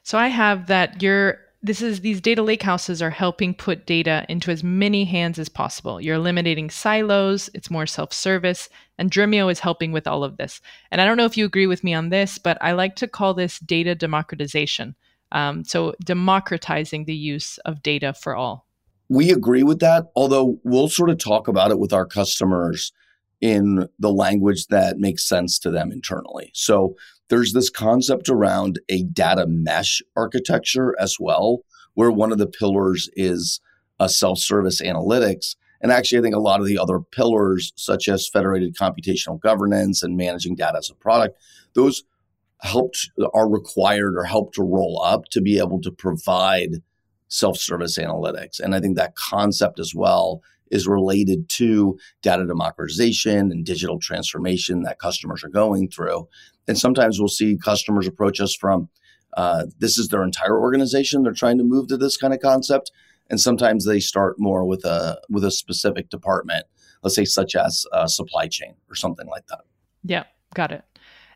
So 0.02 0.18
I 0.18 0.28
have 0.28 0.66
that 0.66 1.02
you're 1.02 1.38
this 1.62 1.80
is 1.80 2.00
these 2.00 2.20
data 2.20 2.42
lakehouses 2.42 3.00
are 3.00 3.10
helping 3.10 3.54
put 3.54 3.86
data 3.86 4.26
into 4.28 4.50
as 4.50 4.64
many 4.64 5.04
hands 5.04 5.38
as 5.38 5.48
possible. 5.48 6.00
You're 6.00 6.16
eliminating 6.16 6.70
silos, 6.70 7.48
it's 7.54 7.70
more 7.70 7.86
self-service, 7.86 8.68
and 8.98 9.10
Dremio 9.10 9.50
is 9.50 9.60
helping 9.60 9.92
with 9.92 10.08
all 10.08 10.24
of 10.24 10.36
this. 10.38 10.60
And 10.90 11.00
I 11.00 11.04
don't 11.04 11.16
know 11.16 11.24
if 11.24 11.36
you 11.36 11.44
agree 11.44 11.68
with 11.68 11.84
me 11.84 11.94
on 11.94 12.08
this, 12.08 12.38
but 12.38 12.58
I 12.60 12.72
like 12.72 12.96
to 12.96 13.06
call 13.06 13.34
this 13.34 13.60
data 13.60 13.94
democratization. 13.94 14.96
Um, 15.30 15.64
so 15.64 15.94
democratizing 16.04 17.04
the 17.04 17.14
use 17.14 17.58
of 17.58 17.82
data 17.82 18.12
for 18.12 18.34
all. 18.34 18.66
We 19.08 19.30
agree 19.30 19.62
with 19.62 19.78
that, 19.80 20.06
although 20.16 20.58
we'll 20.64 20.88
sort 20.88 21.10
of 21.10 21.18
talk 21.18 21.46
about 21.46 21.70
it 21.70 21.78
with 21.78 21.92
our 21.92 22.06
customers 22.06 22.92
in 23.40 23.88
the 23.98 24.12
language 24.12 24.66
that 24.68 24.98
makes 24.98 25.28
sense 25.28 25.58
to 25.60 25.70
them 25.70 25.92
internally. 25.92 26.50
So 26.54 26.96
there's 27.32 27.54
this 27.54 27.70
concept 27.70 28.28
around 28.28 28.78
a 28.90 29.04
data 29.04 29.46
mesh 29.46 30.02
architecture 30.14 30.94
as 31.00 31.16
well, 31.18 31.60
where 31.94 32.10
one 32.10 32.30
of 32.30 32.36
the 32.36 32.46
pillars 32.46 33.08
is 33.16 33.58
uh, 33.98 34.04
a 34.04 34.08
self 34.10 34.38
service 34.38 34.82
analytics. 34.82 35.56
And 35.80 35.90
actually, 35.90 36.18
I 36.18 36.22
think 36.22 36.34
a 36.34 36.40
lot 36.40 36.60
of 36.60 36.66
the 36.66 36.78
other 36.78 37.00
pillars, 37.00 37.72
such 37.74 38.06
as 38.06 38.28
federated 38.28 38.76
computational 38.76 39.40
governance 39.40 40.02
and 40.02 40.14
managing 40.14 40.56
data 40.56 40.76
as 40.76 40.90
a 40.90 40.94
product, 40.94 41.38
those 41.72 42.04
helped 42.60 43.10
are 43.32 43.48
required 43.48 44.14
or 44.14 44.24
help 44.24 44.52
to 44.52 44.62
roll 44.62 45.00
up 45.02 45.24
to 45.30 45.40
be 45.40 45.58
able 45.58 45.80
to 45.80 45.90
provide 45.90 46.82
self-service 47.28 47.96
analytics. 47.96 48.60
And 48.60 48.74
I 48.74 48.80
think 48.80 48.96
that 48.96 49.16
concept 49.16 49.80
as 49.80 49.94
well 49.94 50.42
is 50.72 50.88
related 50.88 51.48
to 51.50 51.96
data 52.22 52.44
democratization 52.44 53.52
and 53.52 53.64
digital 53.64 54.00
transformation 54.00 54.82
that 54.82 54.98
customers 54.98 55.44
are 55.44 55.48
going 55.48 55.88
through. 55.88 56.26
And 56.66 56.76
sometimes 56.76 57.20
we'll 57.20 57.28
see 57.28 57.56
customers 57.56 58.08
approach 58.08 58.40
us 58.40 58.56
from 58.56 58.88
uh, 59.36 59.66
this 59.78 59.98
is 59.98 60.08
their 60.08 60.24
entire 60.24 60.58
organization. 60.58 61.22
They're 61.22 61.32
trying 61.32 61.58
to 61.58 61.64
move 61.64 61.88
to 61.88 61.96
this 61.96 62.16
kind 62.16 62.34
of 62.34 62.40
concept, 62.40 62.90
and 63.30 63.40
sometimes 63.40 63.86
they 63.86 64.00
start 64.00 64.36
more 64.38 64.64
with 64.64 64.84
a 64.84 65.20
with 65.30 65.44
a 65.44 65.50
specific 65.50 66.10
department, 66.10 66.66
let's 67.02 67.16
say 67.16 67.24
such 67.24 67.54
as 67.54 67.86
uh, 67.92 68.06
supply 68.06 68.48
chain 68.48 68.74
or 68.90 68.94
something 68.94 69.26
like 69.26 69.46
that. 69.46 69.62
Yeah, 70.04 70.24
got 70.54 70.72
it. 70.72 70.84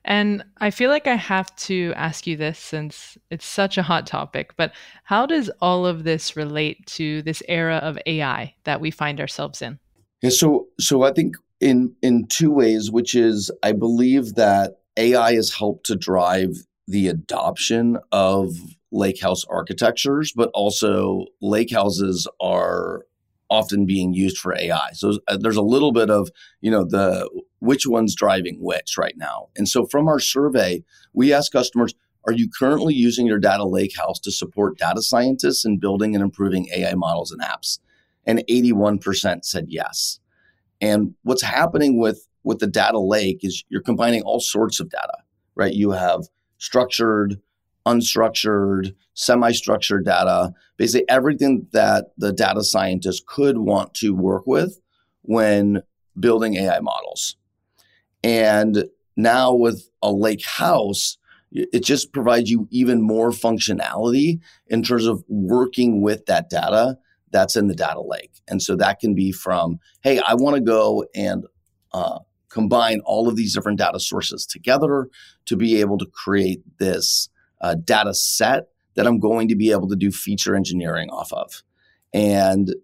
And 0.06 0.44
I 0.58 0.70
feel 0.70 0.88
like 0.88 1.08
I 1.08 1.16
have 1.16 1.54
to 1.56 1.92
ask 1.96 2.28
you 2.28 2.36
this 2.36 2.60
since 2.60 3.18
it's 3.30 3.44
such 3.44 3.76
a 3.76 3.82
hot 3.82 4.06
topic, 4.06 4.54
but 4.56 4.72
how 5.02 5.26
does 5.26 5.50
all 5.60 5.84
of 5.84 6.04
this 6.04 6.36
relate 6.36 6.86
to 6.86 7.22
this 7.22 7.42
era 7.48 7.76
of 7.78 7.98
AI 8.06 8.54
that 8.64 8.80
we 8.80 8.92
find 8.92 9.20
ourselves 9.20 9.60
in? 9.60 9.80
Yeah, 10.22 10.30
so 10.30 10.68
so 10.78 11.02
I 11.02 11.12
think 11.12 11.34
in 11.60 11.94
in 12.02 12.26
two 12.28 12.52
ways, 12.52 12.90
which 12.90 13.16
is 13.16 13.50
I 13.64 13.72
believe 13.72 14.34
that 14.34 14.78
AI 14.96 15.34
has 15.34 15.52
helped 15.52 15.86
to 15.86 15.96
drive 15.96 16.52
the 16.86 17.08
adoption 17.08 17.98
of 18.12 18.54
lakehouse 18.92 19.44
architectures, 19.50 20.32
but 20.34 20.50
also 20.54 21.26
lakehouses 21.42 22.26
are 22.40 23.04
often 23.50 23.86
being 23.86 24.14
used 24.14 24.38
for 24.38 24.56
AI. 24.56 24.90
So 24.92 25.18
uh, 25.28 25.36
there's 25.40 25.56
a 25.56 25.62
little 25.62 25.92
bit 25.92 26.10
of, 26.10 26.30
you 26.60 26.70
know, 26.70 26.84
the 26.84 27.28
which 27.60 27.86
one's 27.86 28.14
driving 28.14 28.58
which 28.60 28.96
right 28.98 29.16
now. 29.16 29.48
And 29.56 29.68
so 29.68 29.86
from 29.86 30.08
our 30.08 30.20
survey, 30.20 30.84
we 31.12 31.32
ask 31.32 31.52
customers, 31.52 31.94
are 32.26 32.32
you 32.32 32.48
currently 32.50 32.94
using 32.94 33.26
your 33.26 33.38
data 33.38 33.64
lakehouse 33.64 34.20
to 34.22 34.32
support 34.32 34.78
data 34.78 35.00
scientists 35.00 35.64
in 35.64 35.78
building 35.78 36.14
and 36.14 36.22
improving 36.22 36.68
AI 36.74 36.94
models 36.94 37.30
and 37.30 37.40
apps? 37.40 37.78
And 38.24 38.42
81% 38.50 39.44
said 39.44 39.66
yes. 39.68 40.18
And 40.80 41.14
what's 41.22 41.42
happening 41.42 41.98
with 41.98 42.26
with 42.42 42.60
the 42.60 42.66
data 42.66 43.00
lake 43.00 43.40
is 43.42 43.64
you're 43.68 43.82
combining 43.82 44.22
all 44.22 44.38
sorts 44.38 44.78
of 44.78 44.88
data, 44.88 45.18
right? 45.56 45.72
You 45.72 45.90
have 45.90 46.28
structured, 46.58 47.40
unstructured, 47.86 48.94
semi 49.14 49.50
structured 49.50 50.04
data, 50.04 50.52
basically 50.76 51.08
everything 51.08 51.66
that 51.72 52.12
the 52.16 52.32
data 52.32 52.62
scientist 52.62 53.26
could 53.26 53.58
want 53.58 53.94
to 53.94 54.14
work 54.14 54.46
with 54.46 54.80
when 55.22 55.82
building 56.18 56.54
AI 56.54 56.78
models. 56.80 57.36
And 58.26 58.86
now 59.16 59.54
with 59.54 59.88
a 60.02 60.10
lake 60.10 60.44
house, 60.44 61.16
it 61.52 61.84
just 61.84 62.12
provides 62.12 62.50
you 62.50 62.66
even 62.72 63.00
more 63.00 63.30
functionality 63.30 64.40
in 64.66 64.82
terms 64.82 65.06
of 65.06 65.22
working 65.28 66.02
with 66.02 66.26
that 66.26 66.50
data 66.50 66.98
that's 67.30 67.54
in 67.54 67.68
the 67.68 67.74
data 67.74 68.00
lake. 68.00 68.32
And 68.48 68.60
so 68.60 68.74
that 68.76 68.98
can 68.98 69.14
be 69.14 69.30
from, 69.30 69.78
hey, 70.00 70.18
I 70.18 70.34
want 70.34 70.56
to 70.56 70.60
go 70.60 71.04
and 71.14 71.46
uh, 71.92 72.18
combine 72.48 73.00
all 73.04 73.28
of 73.28 73.36
these 73.36 73.54
different 73.54 73.78
data 73.78 74.00
sources 74.00 74.44
together 74.44 75.08
to 75.44 75.56
be 75.56 75.80
able 75.80 75.96
to 75.98 76.06
create 76.06 76.62
this 76.78 77.28
uh, 77.60 77.76
data 77.76 78.12
set 78.12 78.70
that 78.94 79.06
I'm 79.06 79.20
going 79.20 79.46
to 79.48 79.56
be 79.56 79.70
able 79.70 79.88
to 79.90 79.96
do 79.96 80.10
feature 80.10 80.56
engineering 80.56 81.10
off 81.10 81.32
of. 81.32 81.62
And 82.12 82.74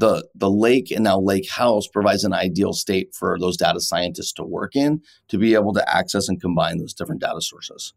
the 0.00 0.26
the 0.34 0.50
lake 0.50 0.90
and 0.90 1.04
now 1.04 1.18
lake 1.18 1.48
house 1.48 1.86
provides 1.86 2.24
an 2.24 2.32
ideal 2.32 2.72
state 2.72 3.14
for 3.14 3.38
those 3.38 3.56
data 3.56 3.80
scientists 3.80 4.32
to 4.32 4.42
work 4.42 4.74
in 4.74 5.00
to 5.28 5.38
be 5.38 5.54
able 5.54 5.72
to 5.72 5.94
access 5.94 6.28
and 6.28 6.40
combine 6.40 6.78
those 6.78 6.94
different 6.94 7.20
data 7.20 7.40
sources 7.40 7.92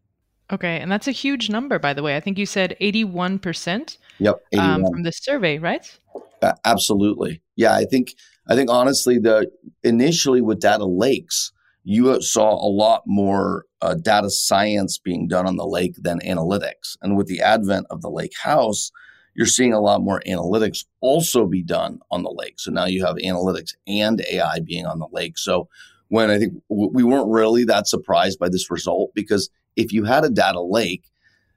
okay 0.52 0.78
and 0.78 0.92
that's 0.92 1.08
a 1.08 1.12
huge 1.12 1.50
number 1.50 1.78
by 1.78 1.92
the 1.92 2.02
way 2.02 2.16
i 2.16 2.20
think 2.20 2.38
you 2.38 2.46
said 2.46 2.76
81% 2.80 3.98
yep 4.18 4.40
81. 4.52 4.70
Um, 4.70 4.86
from 4.92 5.02
the 5.02 5.12
survey 5.12 5.58
right 5.58 5.98
uh, 6.42 6.52
absolutely 6.64 7.42
yeah 7.56 7.74
i 7.74 7.84
think 7.84 8.14
i 8.48 8.54
think 8.54 8.70
honestly 8.70 9.18
the 9.18 9.50
initially 9.82 10.40
with 10.40 10.60
data 10.60 10.84
lakes 10.84 11.52
you 11.84 12.20
saw 12.22 12.54
a 12.54 12.68
lot 12.68 13.02
more 13.06 13.66
uh, 13.82 13.94
data 13.94 14.30
science 14.30 14.98
being 14.98 15.28
done 15.28 15.46
on 15.46 15.56
the 15.56 15.66
lake 15.66 15.94
than 15.98 16.18
analytics. 16.20 16.96
And 17.02 17.14
with 17.14 17.26
the 17.26 17.42
advent 17.42 17.86
of 17.90 18.00
the 18.00 18.08
lake 18.08 18.32
house, 18.42 18.90
you're 19.34 19.46
seeing 19.46 19.72
a 19.72 19.80
lot 19.80 20.00
more 20.00 20.22
analytics 20.26 20.84
also 21.00 21.46
be 21.46 21.62
done 21.62 22.00
on 22.10 22.22
the 22.22 22.30
lake. 22.30 22.54
So 22.58 22.70
now 22.70 22.86
you 22.86 23.04
have 23.04 23.16
analytics 23.16 23.74
and 23.86 24.24
AI 24.30 24.60
being 24.60 24.86
on 24.86 24.98
the 24.98 25.08
lake. 25.10 25.38
So 25.38 25.68
when 26.08 26.30
I 26.30 26.38
think 26.38 26.54
we 26.68 27.02
weren't 27.02 27.30
really 27.30 27.64
that 27.64 27.88
surprised 27.88 28.38
by 28.38 28.48
this 28.48 28.70
result 28.70 29.10
because 29.14 29.50
if 29.76 29.92
you 29.92 30.04
had 30.04 30.24
a 30.24 30.30
data 30.30 30.60
lake, 30.60 31.04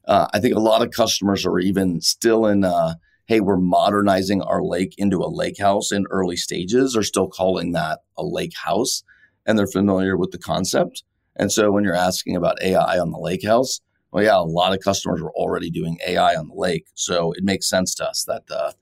uh, 0.07 0.27
I 0.33 0.39
think 0.39 0.55
a 0.55 0.59
lot 0.59 0.81
of 0.81 0.91
customers 0.91 1.45
are 1.45 1.59
even 1.59 2.01
still 2.01 2.45
in, 2.47 2.63
uh, 2.63 2.95
hey, 3.27 3.41
we're 3.41 3.57
modernizing 3.57 4.41
our 4.41 4.63
lake 4.63 4.95
into 4.97 5.19
a 5.19 5.29
lake 5.29 5.59
house 5.59 5.91
in 5.91 6.05
early 6.09 6.37
stages, 6.37 6.95
are 6.95 7.03
still 7.03 7.27
calling 7.27 7.73
that 7.73 7.99
a 8.17 8.23
lake 8.23 8.53
house 8.63 9.03
and 9.45 9.59
they're 9.59 9.67
familiar 9.67 10.17
with 10.17 10.31
the 10.31 10.37
concept. 10.37 11.03
And 11.35 11.51
so 11.51 11.71
when 11.71 11.83
you're 11.83 11.93
asking 11.93 12.35
about 12.35 12.61
AI 12.61 12.97
on 12.99 13.11
the 13.11 13.19
lake 13.19 13.45
house, 13.45 13.81
well, 14.17 14.25
yeah, 14.25 14.39
a 14.39 14.41
lot 14.41 14.73
of 14.73 14.79
customers 14.79 15.21
were 15.21 15.31
already 15.33 15.69
doing 15.69 15.99
AI 16.07 16.33
on 16.33 16.47
the 16.47 16.55
lake. 16.55 16.87
So 16.95 17.33
it 17.33 17.43
makes 17.43 17.69
sense 17.69 17.93
to 17.95 18.09
us 18.09 18.23
that 18.23 18.47
the 18.47 18.73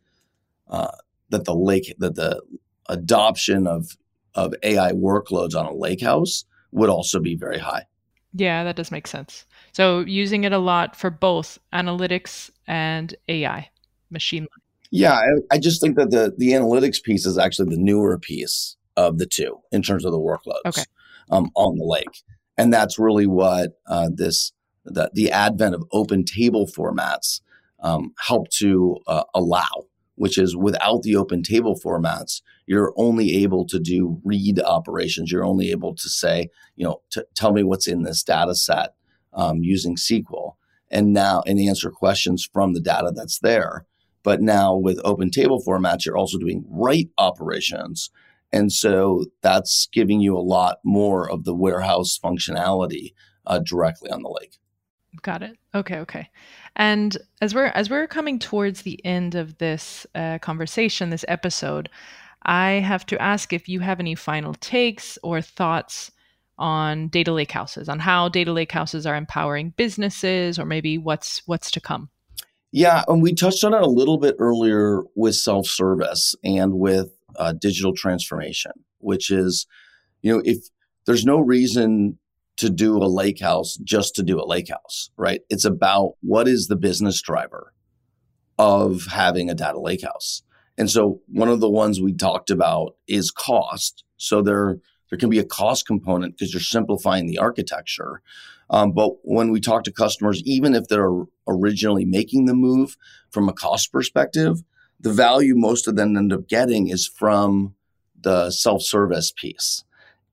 uh, 0.69 0.95
that 1.29 1.43
the 1.43 1.53
lake 1.53 1.93
that 1.99 2.15
the 2.15 2.41
adoption 2.87 3.67
of 3.67 3.97
of 4.33 4.53
AI 4.63 4.93
workloads 4.93 5.53
on 5.53 5.65
a 5.65 5.73
lake 5.73 6.01
house 6.01 6.45
would 6.71 6.89
also 6.89 7.19
be 7.19 7.35
very 7.35 7.59
high. 7.59 7.83
Yeah, 8.31 8.63
that 8.63 8.77
does 8.77 8.91
make 8.91 9.07
sense. 9.07 9.45
So 9.73 9.99
using 9.99 10.45
it 10.45 10.53
a 10.53 10.57
lot 10.57 10.95
for 10.95 11.09
both 11.09 11.59
analytics 11.73 12.49
and 12.65 13.13
AI, 13.27 13.69
machine 14.09 14.43
learning. 14.43 14.49
Yeah, 14.89 15.15
I, 15.15 15.55
I 15.55 15.59
just 15.59 15.81
think 15.81 15.97
that 15.97 16.11
the 16.11 16.33
the 16.37 16.51
analytics 16.51 17.03
piece 17.03 17.25
is 17.25 17.37
actually 17.37 17.75
the 17.75 17.81
newer 17.81 18.17
piece 18.17 18.77
of 18.95 19.17
the 19.17 19.25
two 19.25 19.59
in 19.73 19.81
terms 19.81 20.05
of 20.05 20.13
the 20.13 20.17
workloads 20.17 20.65
okay. 20.65 20.83
um, 21.29 21.51
on 21.55 21.77
the 21.77 21.83
lake. 21.83 22.23
And 22.57 22.71
that's 22.71 22.97
really 22.97 23.27
what 23.27 23.71
uh, 23.85 24.09
this 24.13 24.53
the, 24.85 25.09
the 25.13 25.31
advent 25.31 25.75
of 25.75 25.83
open 25.91 26.23
table 26.23 26.67
formats 26.67 27.41
um, 27.79 28.13
help 28.19 28.49
to 28.49 28.97
uh, 29.07 29.23
allow, 29.33 29.85
which 30.15 30.37
is 30.37 30.55
without 30.55 31.03
the 31.03 31.15
open 31.15 31.43
table 31.43 31.79
formats, 31.83 32.41
you're 32.65 32.93
only 32.95 33.43
able 33.43 33.65
to 33.67 33.79
do 33.79 34.19
read 34.23 34.59
operations. 34.59 35.31
You're 35.31 35.45
only 35.45 35.71
able 35.71 35.93
to 35.95 36.09
say, 36.09 36.49
you 36.75 36.85
know, 36.85 37.01
t- 37.11 37.21
tell 37.35 37.51
me 37.51 37.63
what's 37.63 37.87
in 37.87 38.03
this 38.03 38.23
data 38.23 38.55
set 38.55 38.95
um, 39.33 39.63
using 39.63 39.95
SQL, 39.95 40.53
and 40.89 41.13
now 41.13 41.43
and 41.45 41.59
answer 41.59 41.91
questions 41.91 42.47
from 42.51 42.73
the 42.73 42.81
data 42.81 43.11
that's 43.13 43.39
there. 43.39 43.85
But 44.23 44.41
now 44.41 44.75
with 44.75 44.99
open 45.03 45.29
table 45.29 45.61
formats, 45.61 46.05
you're 46.05 46.17
also 46.17 46.39
doing 46.39 46.65
write 46.67 47.09
operations 47.17 48.09
and 48.55 48.71
so 48.71 49.25
that's 49.41 49.89
giving 49.91 50.21
you 50.21 50.37
a 50.37 50.39
lot 50.39 50.77
more 50.85 51.29
of 51.29 51.43
the 51.43 51.53
warehouse 51.53 52.17
functionality 52.17 53.13
uh, 53.45 53.59
directly 53.59 54.09
on 54.09 54.23
the 54.23 54.29
lake. 54.29 54.57
Got 55.21 55.43
it. 55.43 55.57
Okay, 55.73 55.97
okay. 55.99 56.29
And 56.75 57.17
as 57.41 57.53
we're 57.53 57.67
as 57.67 57.89
we're 57.89 58.07
coming 58.07 58.39
towards 58.39 58.81
the 58.81 59.03
end 59.05 59.35
of 59.35 59.57
this 59.57 60.05
uh, 60.15 60.39
conversation, 60.39 61.09
this 61.09 61.25
episode, 61.27 61.89
I 62.43 62.71
have 62.73 63.05
to 63.07 63.21
ask 63.21 63.53
if 63.53 63.67
you 63.69 63.79
have 63.79 63.99
any 63.99 64.15
final 64.15 64.53
takes 64.53 65.17
or 65.23 65.41
thoughts 65.41 66.11
on 66.57 67.09
data 67.09 67.33
lake 67.33 67.51
houses, 67.51 67.89
on 67.89 67.99
how 67.99 68.29
data 68.29 68.51
lake 68.51 68.71
houses 68.71 69.05
are 69.05 69.15
empowering 69.15 69.73
businesses, 69.77 70.57
or 70.57 70.65
maybe 70.65 70.97
what's 70.97 71.41
what's 71.47 71.71
to 71.71 71.81
come. 71.81 72.09
Yeah, 72.71 73.03
and 73.07 73.21
we 73.21 73.33
touched 73.33 73.63
on 73.63 73.73
it 73.73 73.81
a 73.81 73.87
little 73.87 74.17
bit 74.17 74.35
earlier 74.39 75.03
with 75.15 75.35
self 75.35 75.67
service 75.67 76.35
and 76.43 76.73
with 76.73 77.09
uh, 77.37 77.53
digital 77.53 77.93
transformation, 77.93 78.73
which 78.99 79.31
is, 79.31 79.65
you 80.21 80.33
know, 80.33 80.41
if 80.43 80.57
there's 81.05 81.25
no 81.25 81.39
reason 81.39 82.17
to 82.57 82.69
do 82.69 82.97
a 82.97 83.05
lake 83.05 83.41
house 83.41 83.77
just 83.83 84.15
to 84.15 84.23
do 84.23 84.41
a 84.41 84.47
lake 84.47 84.69
house, 84.69 85.09
right? 85.17 85.41
It's 85.49 85.65
about 85.65 86.13
what 86.21 86.47
is 86.47 86.67
the 86.67 86.75
business 86.75 87.21
driver 87.21 87.73
of 88.57 89.07
having 89.11 89.49
a 89.49 89.55
data 89.55 89.79
lake 89.79 90.03
house. 90.03 90.43
And 90.77 90.89
so 90.89 91.21
one 91.27 91.49
of 91.49 91.59
the 91.59 91.69
ones 91.69 92.01
we 92.01 92.13
talked 92.13 92.49
about 92.49 92.95
is 93.07 93.31
cost. 93.31 94.03
So 94.17 94.41
there, 94.41 94.77
there 95.09 95.19
can 95.19 95.29
be 95.29 95.39
a 95.39 95.45
cost 95.45 95.85
component 95.85 96.37
because 96.37 96.53
you're 96.53 96.61
simplifying 96.61 97.27
the 97.27 97.37
architecture. 97.37 98.21
Um, 98.69 98.93
but 98.93 99.13
when 99.23 99.51
we 99.51 99.59
talk 99.59 99.83
to 99.83 99.91
customers, 99.91 100.41
even 100.43 100.73
if 100.73 100.87
they're 100.87 101.23
originally 101.47 102.05
making 102.05 102.45
the 102.45 102.55
move 102.55 102.97
from 103.31 103.47
a 103.47 103.53
cost 103.53 103.91
perspective, 103.91 104.63
the 104.99 105.13
value 105.13 105.55
most 105.55 105.87
of 105.87 105.95
them 105.95 106.17
end 106.17 106.33
up 106.33 106.47
getting 106.47 106.87
is 106.87 107.07
from 107.07 107.75
the 108.19 108.49
self 108.49 108.81
service 108.81 109.31
piece. 109.31 109.83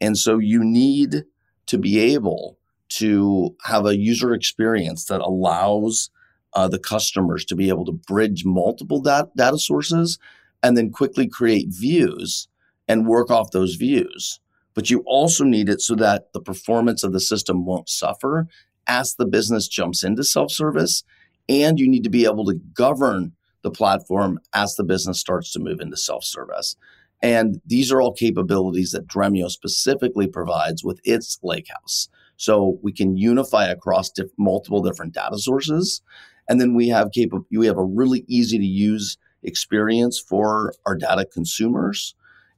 And 0.00 0.16
so 0.16 0.38
you 0.38 0.64
need 0.64 1.24
to 1.72 1.78
be 1.78 1.98
able 1.98 2.58
to 2.90 3.56
have 3.64 3.86
a 3.86 3.96
user 3.96 4.34
experience 4.34 5.06
that 5.06 5.22
allows 5.22 6.10
uh, 6.52 6.68
the 6.68 6.78
customers 6.78 7.46
to 7.46 7.56
be 7.56 7.70
able 7.70 7.86
to 7.86 7.92
bridge 7.92 8.44
multiple 8.44 9.00
dat- 9.00 9.34
data 9.34 9.56
sources 9.56 10.18
and 10.62 10.76
then 10.76 10.90
quickly 10.90 11.26
create 11.26 11.68
views 11.70 12.46
and 12.86 13.06
work 13.06 13.30
off 13.30 13.52
those 13.52 13.76
views. 13.76 14.38
But 14.74 14.90
you 14.90 15.02
also 15.06 15.44
need 15.44 15.70
it 15.70 15.80
so 15.80 15.94
that 15.94 16.34
the 16.34 16.42
performance 16.42 17.02
of 17.04 17.14
the 17.14 17.20
system 17.20 17.64
won't 17.64 17.88
suffer 17.88 18.48
as 18.86 19.14
the 19.14 19.24
business 19.24 19.66
jumps 19.66 20.04
into 20.04 20.24
self 20.24 20.52
service. 20.52 21.04
And 21.48 21.80
you 21.80 21.88
need 21.88 22.04
to 22.04 22.10
be 22.10 22.26
able 22.26 22.44
to 22.44 22.60
govern 22.74 23.32
the 23.62 23.70
platform 23.70 24.40
as 24.52 24.74
the 24.74 24.84
business 24.84 25.18
starts 25.18 25.50
to 25.52 25.58
move 25.58 25.80
into 25.80 25.96
self 25.96 26.22
service. 26.22 26.76
And 27.22 27.60
these 27.64 27.92
are 27.92 28.00
all 28.00 28.12
capabilities 28.12 28.90
that 28.90 29.06
Dremio 29.06 29.48
specifically 29.48 30.26
provides 30.26 30.82
with 30.82 31.00
its 31.04 31.38
lakehouse. 31.42 32.08
So 32.36 32.78
we 32.82 32.92
can 32.92 33.16
unify 33.16 33.66
across 33.66 34.10
diff- 34.10 34.32
multiple 34.36 34.82
different 34.82 35.14
data 35.14 35.38
sources. 35.38 36.02
And 36.48 36.60
then 36.60 36.74
we 36.74 36.88
have 36.88 37.10
cap- 37.14 37.44
we 37.52 37.66
have 37.66 37.78
a 37.78 37.84
really 37.84 38.24
easy 38.26 38.58
to 38.58 38.64
use 38.64 39.16
experience 39.44 40.18
for 40.18 40.74
our 40.84 40.96
data 40.96 41.24
consumers. 41.24 42.16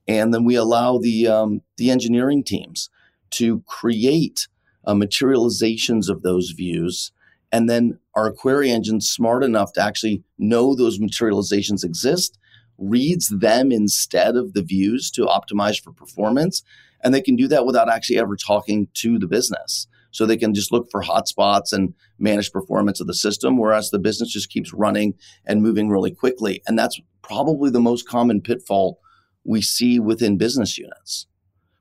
And 0.09 0.33
then 0.33 0.45
we 0.45 0.55
allow 0.55 0.99
the, 0.99 1.29
um, 1.29 1.61
the 1.77 1.91
engineering 1.91 2.43
teams 2.43 2.89
to 3.31 3.63
create 3.67 4.49
uh, 4.87 4.95
materializations 4.95 6.09
of 6.09 6.23
those 6.23 6.51
views. 6.51 7.13
And 7.53 7.69
then 7.69 7.99
our 8.15 8.33
query 8.33 8.71
engine 8.71 9.01
smart 9.01 9.45
enough 9.45 9.73
to 9.75 9.83
actually 9.83 10.23
know 10.39 10.75
those 10.75 10.99
materializations 10.99 11.85
exist 11.85 12.39
reads 12.79 13.29
them 13.29 13.73
instead 13.73 14.37
of 14.37 14.53
the 14.53 14.63
views 14.63 15.11
to 15.13 15.27
optimize 15.27 15.81
for 15.83 15.93
performance. 15.93 16.63
And 17.03 17.13
they 17.13 17.23
can 17.23 17.37
do 17.37 17.49
that 17.49 17.67
without 17.67 17.89
actually 17.89 18.19
ever 18.19 18.37
talking 18.37 18.89
to 18.95 19.19
the 19.19 19.27
business. 19.27 19.87
So 20.11 20.25
they 20.25 20.37
can 20.37 20.55
just 20.55 20.73
look 20.73 20.89
for 20.91 21.03
hotspots 21.03 21.73
and 21.73 21.93
manage 22.19 22.53
performance 22.53 23.01
of 23.01 23.09
the 23.09 23.15
system, 23.15 23.59
whereas 23.59 23.91
the 23.91 23.99
business 23.99 24.33
just 24.33 24.49
keeps 24.49 24.73
running 24.73 25.15
and 25.45 25.61
moving 25.61 25.89
really 25.89 26.13
quickly. 26.13 26.63
And 26.67 26.79
that's 26.79 27.01
probably 27.23 27.71
the 27.71 27.81
most 27.81 28.09
common 28.09 28.41
pitfall 28.41 29.01
we 29.45 29.61
see 29.61 29.99
within 29.99 30.39
business 30.39 30.79
units. 30.79 31.27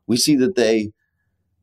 We 0.07 0.17
see 0.17 0.35
that 0.37 0.55
they 0.55 0.91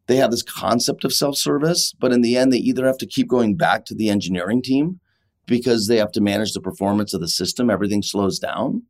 they 0.06 0.16
have 0.16 0.32
this 0.32 0.42
concept 0.42 1.04
of 1.04 1.12
self-service, 1.12 1.94
but 2.00 2.12
in 2.12 2.20
the 2.20 2.36
end, 2.36 2.52
they 2.52 2.58
either 2.58 2.84
have 2.84 2.98
to 2.98 3.06
keep 3.06 3.28
going 3.28 3.56
back 3.56 3.84
to 3.84 3.94
the 3.94 4.08
engineering 4.08 4.60
team 4.60 4.98
because 5.46 5.86
they 5.86 5.98
have 5.98 6.10
to 6.12 6.20
manage 6.20 6.52
the 6.52 6.60
performance 6.60 7.14
of 7.14 7.20
the 7.20 7.28
system, 7.28 7.70
everything 7.70 8.02
slows 8.02 8.38
down, 8.40 8.82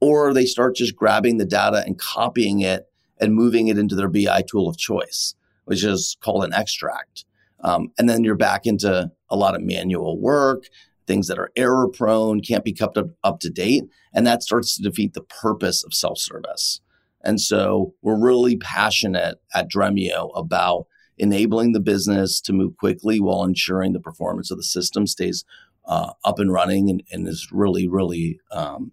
or 0.00 0.32
they 0.32 0.46
start 0.46 0.76
just 0.76 0.96
grabbing 0.96 1.38
the 1.38 1.44
data 1.44 1.82
and 1.84 1.98
copying 1.98 2.60
it 2.60 2.86
and 3.20 3.34
moving 3.34 3.68
it 3.68 3.78
into 3.78 3.94
their 3.94 4.08
BI 4.08 4.42
tool 4.48 4.68
of 4.68 4.76
choice, 4.76 5.34
which 5.64 5.84
is 5.84 6.16
called 6.20 6.44
an 6.44 6.54
extract. 6.54 7.24
Um, 7.60 7.90
and 7.98 8.08
then 8.08 8.22
you're 8.22 8.36
back 8.36 8.66
into 8.66 9.10
a 9.30 9.36
lot 9.36 9.56
of 9.56 9.62
manual 9.62 10.20
work, 10.20 10.64
things 11.06 11.26
that 11.26 11.38
are 11.38 11.50
error 11.56 11.88
prone, 11.88 12.40
can't 12.40 12.64
be 12.64 12.72
kept 12.72 12.96
up, 12.96 13.08
up 13.24 13.40
to 13.40 13.50
date. 13.50 13.84
And 14.14 14.26
that 14.26 14.42
starts 14.42 14.76
to 14.76 14.82
defeat 14.82 15.14
the 15.14 15.22
purpose 15.22 15.82
of 15.82 15.94
self 15.94 16.18
service. 16.18 16.80
And 17.24 17.40
so 17.40 17.94
we're 18.02 18.18
really 18.18 18.56
passionate 18.56 19.40
at 19.54 19.70
Dremio 19.70 20.30
about 20.36 20.86
enabling 21.16 21.72
the 21.72 21.80
business 21.80 22.40
to 22.42 22.52
move 22.52 22.76
quickly 22.76 23.18
while 23.18 23.42
ensuring 23.42 23.92
the 23.92 24.00
performance 24.00 24.52
of 24.52 24.56
the 24.56 24.62
system 24.62 25.06
stays 25.06 25.44
uh, 25.86 26.12
up 26.24 26.38
and 26.38 26.52
running 26.52 26.88
and, 26.88 27.02
and 27.10 27.26
is 27.26 27.48
really, 27.50 27.88
really 27.88 28.38
um, 28.52 28.92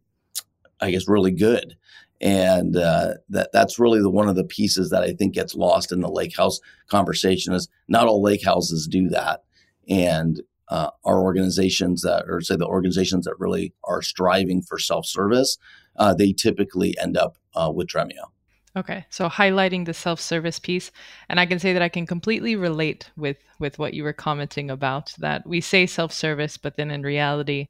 I 0.81 0.91
guess, 0.91 1.07
really 1.07 1.31
good. 1.31 1.75
And 2.21 2.77
uh, 2.77 3.15
that 3.29 3.49
that's 3.51 3.77
really 3.77 4.01
the 4.01 4.09
one 4.09 4.29
of 4.29 4.35
the 4.35 4.43
pieces 4.43 4.89
that 4.89 5.03
I 5.03 5.13
think 5.13 5.33
gets 5.33 5.55
lost 5.55 5.91
in 5.91 5.99
the 5.99 6.09
lake 6.09 6.35
house 6.35 6.59
conversation 6.87 7.53
is 7.53 7.67
not 7.87 8.07
all 8.07 8.21
lake 8.21 8.43
houses 8.43 8.87
do 8.87 9.09
that. 9.09 9.43
And 9.89 10.41
uh, 10.69 10.89
our 11.03 11.21
organizations 11.21 12.01
that, 12.01 12.25
or 12.27 12.41
say 12.41 12.55
the 12.55 12.65
organizations 12.65 13.25
that 13.25 13.39
really 13.39 13.73
are 13.83 14.01
striving 14.01 14.61
for 14.61 14.79
self 14.79 15.05
service, 15.05 15.57
uh, 15.97 16.13
they 16.13 16.31
typically 16.33 16.97
end 16.99 17.17
up 17.17 17.37
uh, 17.53 17.71
with 17.73 17.87
Dremio. 17.87 18.31
Okay, 18.77 19.05
so 19.09 19.29
highlighting 19.29 19.85
the 19.85 19.93
self-service 19.93 20.59
piece, 20.59 20.91
and 21.29 21.39
I 21.39 21.45
can 21.45 21.59
say 21.59 21.71
that 21.71 21.81
I 21.81 21.87
can 21.87 22.05
completely 22.05 22.57
relate 22.57 23.09
with 23.15 23.37
with 23.57 23.79
what 23.79 23.93
you 23.93 24.03
were 24.03 24.11
commenting 24.11 24.69
about. 24.69 25.13
That 25.19 25.47
we 25.47 25.61
say 25.61 25.85
self-service, 25.85 26.57
but 26.57 26.75
then 26.75 26.91
in 26.91 27.01
reality, 27.01 27.69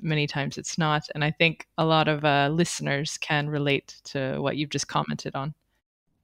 many 0.00 0.26
times 0.26 0.58
it's 0.58 0.78
not. 0.78 1.04
And 1.14 1.24
I 1.24 1.30
think 1.30 1.66
a 1.78 1.84
lot 1.84 2.08
of 2.08 2.24
uh, 2.24 2.50
listeners 2.52 3.18
can 3.18 3.48
relate 3.48 3.96
to 4.04 4.38
what 4.40 4.56
you've 4.56 4.70
just 4.70 4.88
commented 4.88 5.34
on. 5.34 5.54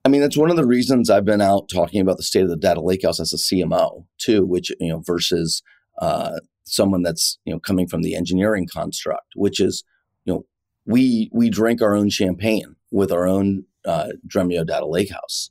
I 0.04 0.08
mean, 0.08 0.20
that's 0.22 0.36
one 0.36 0.50
of 0.50 0.56
the 0.56 0.66
reasons 0.66 1.10
I've 1.10 1.26
been 1.26 1.42
out 1.42 1.68
talking 1.68 2.00
about 2.00 2.16
the 2.16 2.22
state 2.22 2.42
of 2.42 2.48
the 2.48 2.56
data 2.56 2.80
lakehouse 2.80 3.20
as 3.20 3.34
a 3.34 3.36
CMO 3.36 4.06
too, 4.18 4.46
which 4.46 4.70
you 4.80 4.88
know 4.88 5.00
versus 5.00 5.62
uh, 6.00 6.40
someone 6.64 7.02
that's 7.02 7.38
you 7.44 7.52
know 7.52 7.60
coming 7.60 7.86
from 7.86 8.02
the 8.02 8.14
engineering 8.14 8.66
construct, 8.72 9.32
which 9.36 9.60
is 9.60 9.84
you 10.24 10.32
know 10.32 10.46
we 10.86 11.28
we 11.32 11.50
drink 11.50 11.82
our 11.82 11.94
own 11.94 12.08
champagne 12.08 12.76
with 12.90 13.12
our 13.12 13.26
own 13.26 13.64
uh, 13.84 14.08
Dremio 14.26 14.66
data 14.66 14.86
lakehouse, 14.86 15.50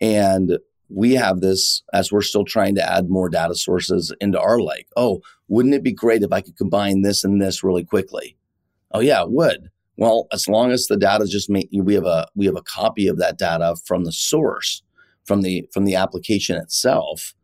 and 0.00 0.58
we 0.88 1.12
have 1.14 1.40
this 1.40 1.82
as 1.92 2.12
we're 2.12 2.22
still 2.22 2.44
trying 2.44 2.74
to 2.74 2.88
add 2.88 3.08
more 3.08 3.28
data 3.28 3.54
sources 3.54 4.14
into 4.20 4.40
our 4.40 4.60
lake. 4.60 4.86
Oh, 4.96 5.20
wouldn't 5.48 5.74
it 5.74 5.82
be 5.82 5.92
great 5.92 6.22
if 6.22 6.32
I 6.32 6.40
could 6.40 6.56
combine 6.56 7.02
this 7.02 7.24
and 7.24 7.40
this 7.40 7.64
really 7.64 7.84
quickly? 7.84 8.36
Oh 8.92 9.00
yeah, 9.00 9.22
it 9.22 9.30
would. 9.30 9.70
Well, 9.96 10.26
as 10.32 10.48
long 10.48 10.72
as 10.72 10.86
the 10.86 10.96
data 10.96 11.24
is 11.24 11.30
just 11.30 11.48
we 11.50 11.94
have 11.94 12.04
a 12.04 12.26
we 12.34 12.46
have 12.46 12.56
a 12.56 12.62
copy 12.62 13.06
of 13.06 13.18
that 13.18 13.38
data 13.38 13.76
from 13.84 14.04
the 14.04 14.12
source, 14.12 14.82
from 15.24 15.42
the 15.42 15.68
from 15.72 15.84
the 15.84 15.94
application 15.94 16.56
itself 16.56 17.34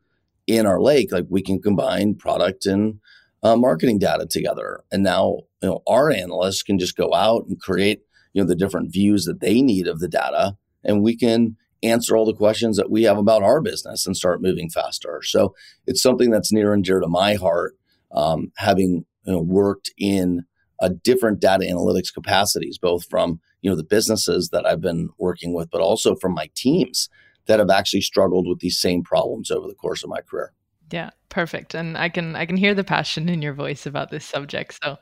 in 0.46 0.66
our 0.66 0.80
lake, 0.80 1.12
like 1.12 1.26
we 1.28 1.42
can 1.42 1.60
combine 1.60 2.14
product 2.14 2.66
and 2.66 2.98
uh, 3.42 3.56
marketing 3.56 3.98
data 3.98 4.26
together. 4.26 4.82
And 4.90 5.02
now, 5.02 5.40
you 5.62 5.68
know, 5.68 5.82
our 5.86 6.10
analysts 6.10 6.62
can 6.62 6.78
just 6.78 6.96
go 6.96 7.14
out 7.14 7.46
and 7.46 7.60
create, 7.60 8.00
you 8.32 8.42
know, 8.42 8.48
the 8.48 8.56
different 8.56 8.92
views 8.92 9.24
that 9.24 9.40
they 9.40 9.62
need 9.62 9.86
of 9.86 10.00
the 10.00 10.08
data, 10.08 10.56
and 10.84 11.02
we 11.02 11.16
can 11.16 11.56
answer 11.82 12.16
all 12.16 12.26
the 12.26 12.34
questions 12.34 12.76
that 12.76 12.90
we 12.90 13.04
have 13.04 13.18
about 13.18 13.42
our 13.42 13.60
business 13.60 14.06
and 14.06 14.16
start 14.16 14.42
moving 14.42 14.68
faster. 14.68 15.20
So 15.22 15.54
it's 15.86 16.02
something 16.02 16.30
that's 16.30 16.52
near 16.52 16.72
and 16.72 16.84
dear 16.84 17.00
to 17.00 17.08
my 17.08 17.34
heart, 17.34 17.76
um, 18.12 18.52
having 18.56 19.04
you 19.24 19.32
know, 19.32 19.40
worked 19.40 19.90
in 19.98 20.44
a 20.80 20.90
different 20.90 21.40
data 21.40 21.64
analytics 21.64 22.12
capacities, 22.12 22.78
both 22.78 23.04
from 23.08 23.40
you 23.62 23.70
know 23.70 23.76
the 23.76 23.84
businesses 23.84 24.48
that 24.50 24.66
I've 24.66 24.80
been 24.80 25.10
working 25.18 25.52
with, 25.52 25.70
but 25.70 25.80
also 25.80 26.14
from 26.16 26.34
my 26.34 26.48
teams 26.54 27.08
that 27.46 27.58
have 27.58 27.70
actually 27.70 28.00
struggled 28.00 28.46
with 28.46 28.60
these 28.60 28.78
same 28.78 29.02
problems 29.02 29.50
over 29.50 29.66
the 29.66 29.74
course 29.74 30.02
of 30.02 30.10
my 30.10 30.20
career. 30.20 30.52
Yeah, 30.90 31.10
perfect. 31.28 31.74
And 31.74 31.96
I 31.96 32.08
can 32.08 32.34
I 32.34 32.46
can 32.46 32.56
hear 32.56 32.74
the 32.74 32.84
passion 32.84 33.28
in 33.28 33.42
your 33.42 33.54
voice 33.54 33.86
about 33.86 34.10
this 34.10 34.24
subject. 34.24 34.78
So 34.82 34.98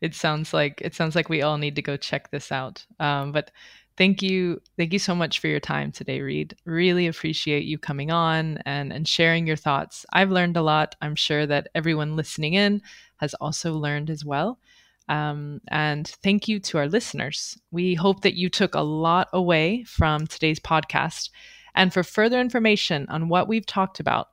it 0.00 0.14
sounds 0.14 0.52
like 0.52 0.80
it 0.80 0.94
sounds 0.94 1.14
like 1.14 1.28
we 1.28 1.42
all 1.42 1.58
need 1.58 1.76
to 1.76 1.82
go 1.82 1.96
check 1.96 2.30
this 2.30 2.50
out. 2.50 2.84
Um, 2.98 3.32
but 3.32 3.50
thank 3.98 4.22
you 4.22 4.60
thank 4.76 4.92
you 4.92 4.98
so 4.98 5.14
much 5.14 5.40
for 5.40 5.48
your 5.48 5.60
time 5.60 5.92
today 5.92 6.20
Read. 6.20 6.56
Really 6.64 7.06
appreciate 7.06 7.64
you 7.64 7.76
coming 7.78 8.10
on 8.10 8.58
and 8.64 8.92
and 8.92 9.06
sharing 9.06 9.46
your 9.46 9.56
thoughts. 9.56 10.06
I've 10.12 10.30
learned 10.30 10.56
a 10.56 10.62
lot. 10.62 10.94
I'm 11.02 11.16
sure 11.16 11.46
that 11.46 11.68
everyone 11.74 12.16
listening 12.16 12.54
in 12.54 12.80
has 13.16 13.34
also 13.34 13.74
learned 13.74 14.08
as 14.08 14.24
well. 14.24 14.58
Um, 15.08 15.60
and 15.68 16.06
thank 16.22 16.48
you 16.48 16.60
to 16.60 16.78
our 16.78 16.88
listeners. 16.88 17.58
We 17.70 17.94
hope 17.94 18.22
that 18.22 18.36
you 18.36 18.48
took 18.48 18.74
a 18.74 18.80
lot 18.80 19.28
away 19.32 19.84
from 19.84 20.26
today's 20.26 20.60
podcast. 20.60 21.30
And 21.74 21.92
for 21.92 22.02
further 22.02 22.40
information 22.40 23.06
on 23.08 23.28
what 23.28 23.48
we've 23.48 23.66
talked 23.66 24.00
about 24.00 24.28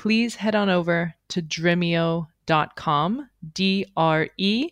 please 0.00 0.36
head 0.36 0.54
on 0.54 0.70
over 0.70 1.14
to 1.28 1.42
dremio.com 1.42 3.28
d-r-e-m-i-o.com 3.52 4.64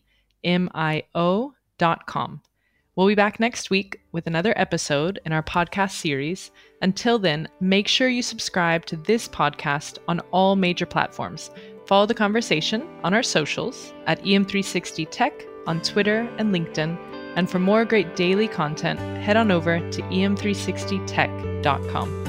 We'll 2.99 3.07
be 3.07 3.15
back 3.15 3.39
next 3.39 3.71
week 3.71 4.01
with 4.11 4.27
another 4.27 4.53
episode 4.57 5.21
in 5.25 5.31
our 5.31 5.45
podcast 5.45 5.93
series. 5.93 6.51
Until 6.83 7.17
then, 7.17 7.47
make 7.61 7.87
sure 7.87 8.09
you 8.09 8.23
subscribe 8.23 8.87
to 8.87 8.97
this 8.97 9.29
podcast 9.29 9.99
on 10.09 10.19
all 10.33 10.57
major 10.57 10.85
platforms. 10.85 11.53
Follow 11.87 12.07
the 12.07 12.15
conversation 12.15 12.85
on 13.05 13.15
our 13.15 13.23
socials 13.23 13.93
at 14.09 14.21
EM360 14.25 15.07
Tech 15.13 15.33
on 15.69 15.81
Twitter 15.81 16.29
and 16.39 16.53
LinkedIn. 16.53 16.99
And 17.37 17.49
for 17.49 17.61
more 17.61 17.85
great 17.85 18.17
daily 18.17 18.49
content, 18.49 18.99
head 18.99 19.37
on 19.37 19.53
over 19.53 19.79
to 19.79 20.03
em360tech.com. 20.03 22.28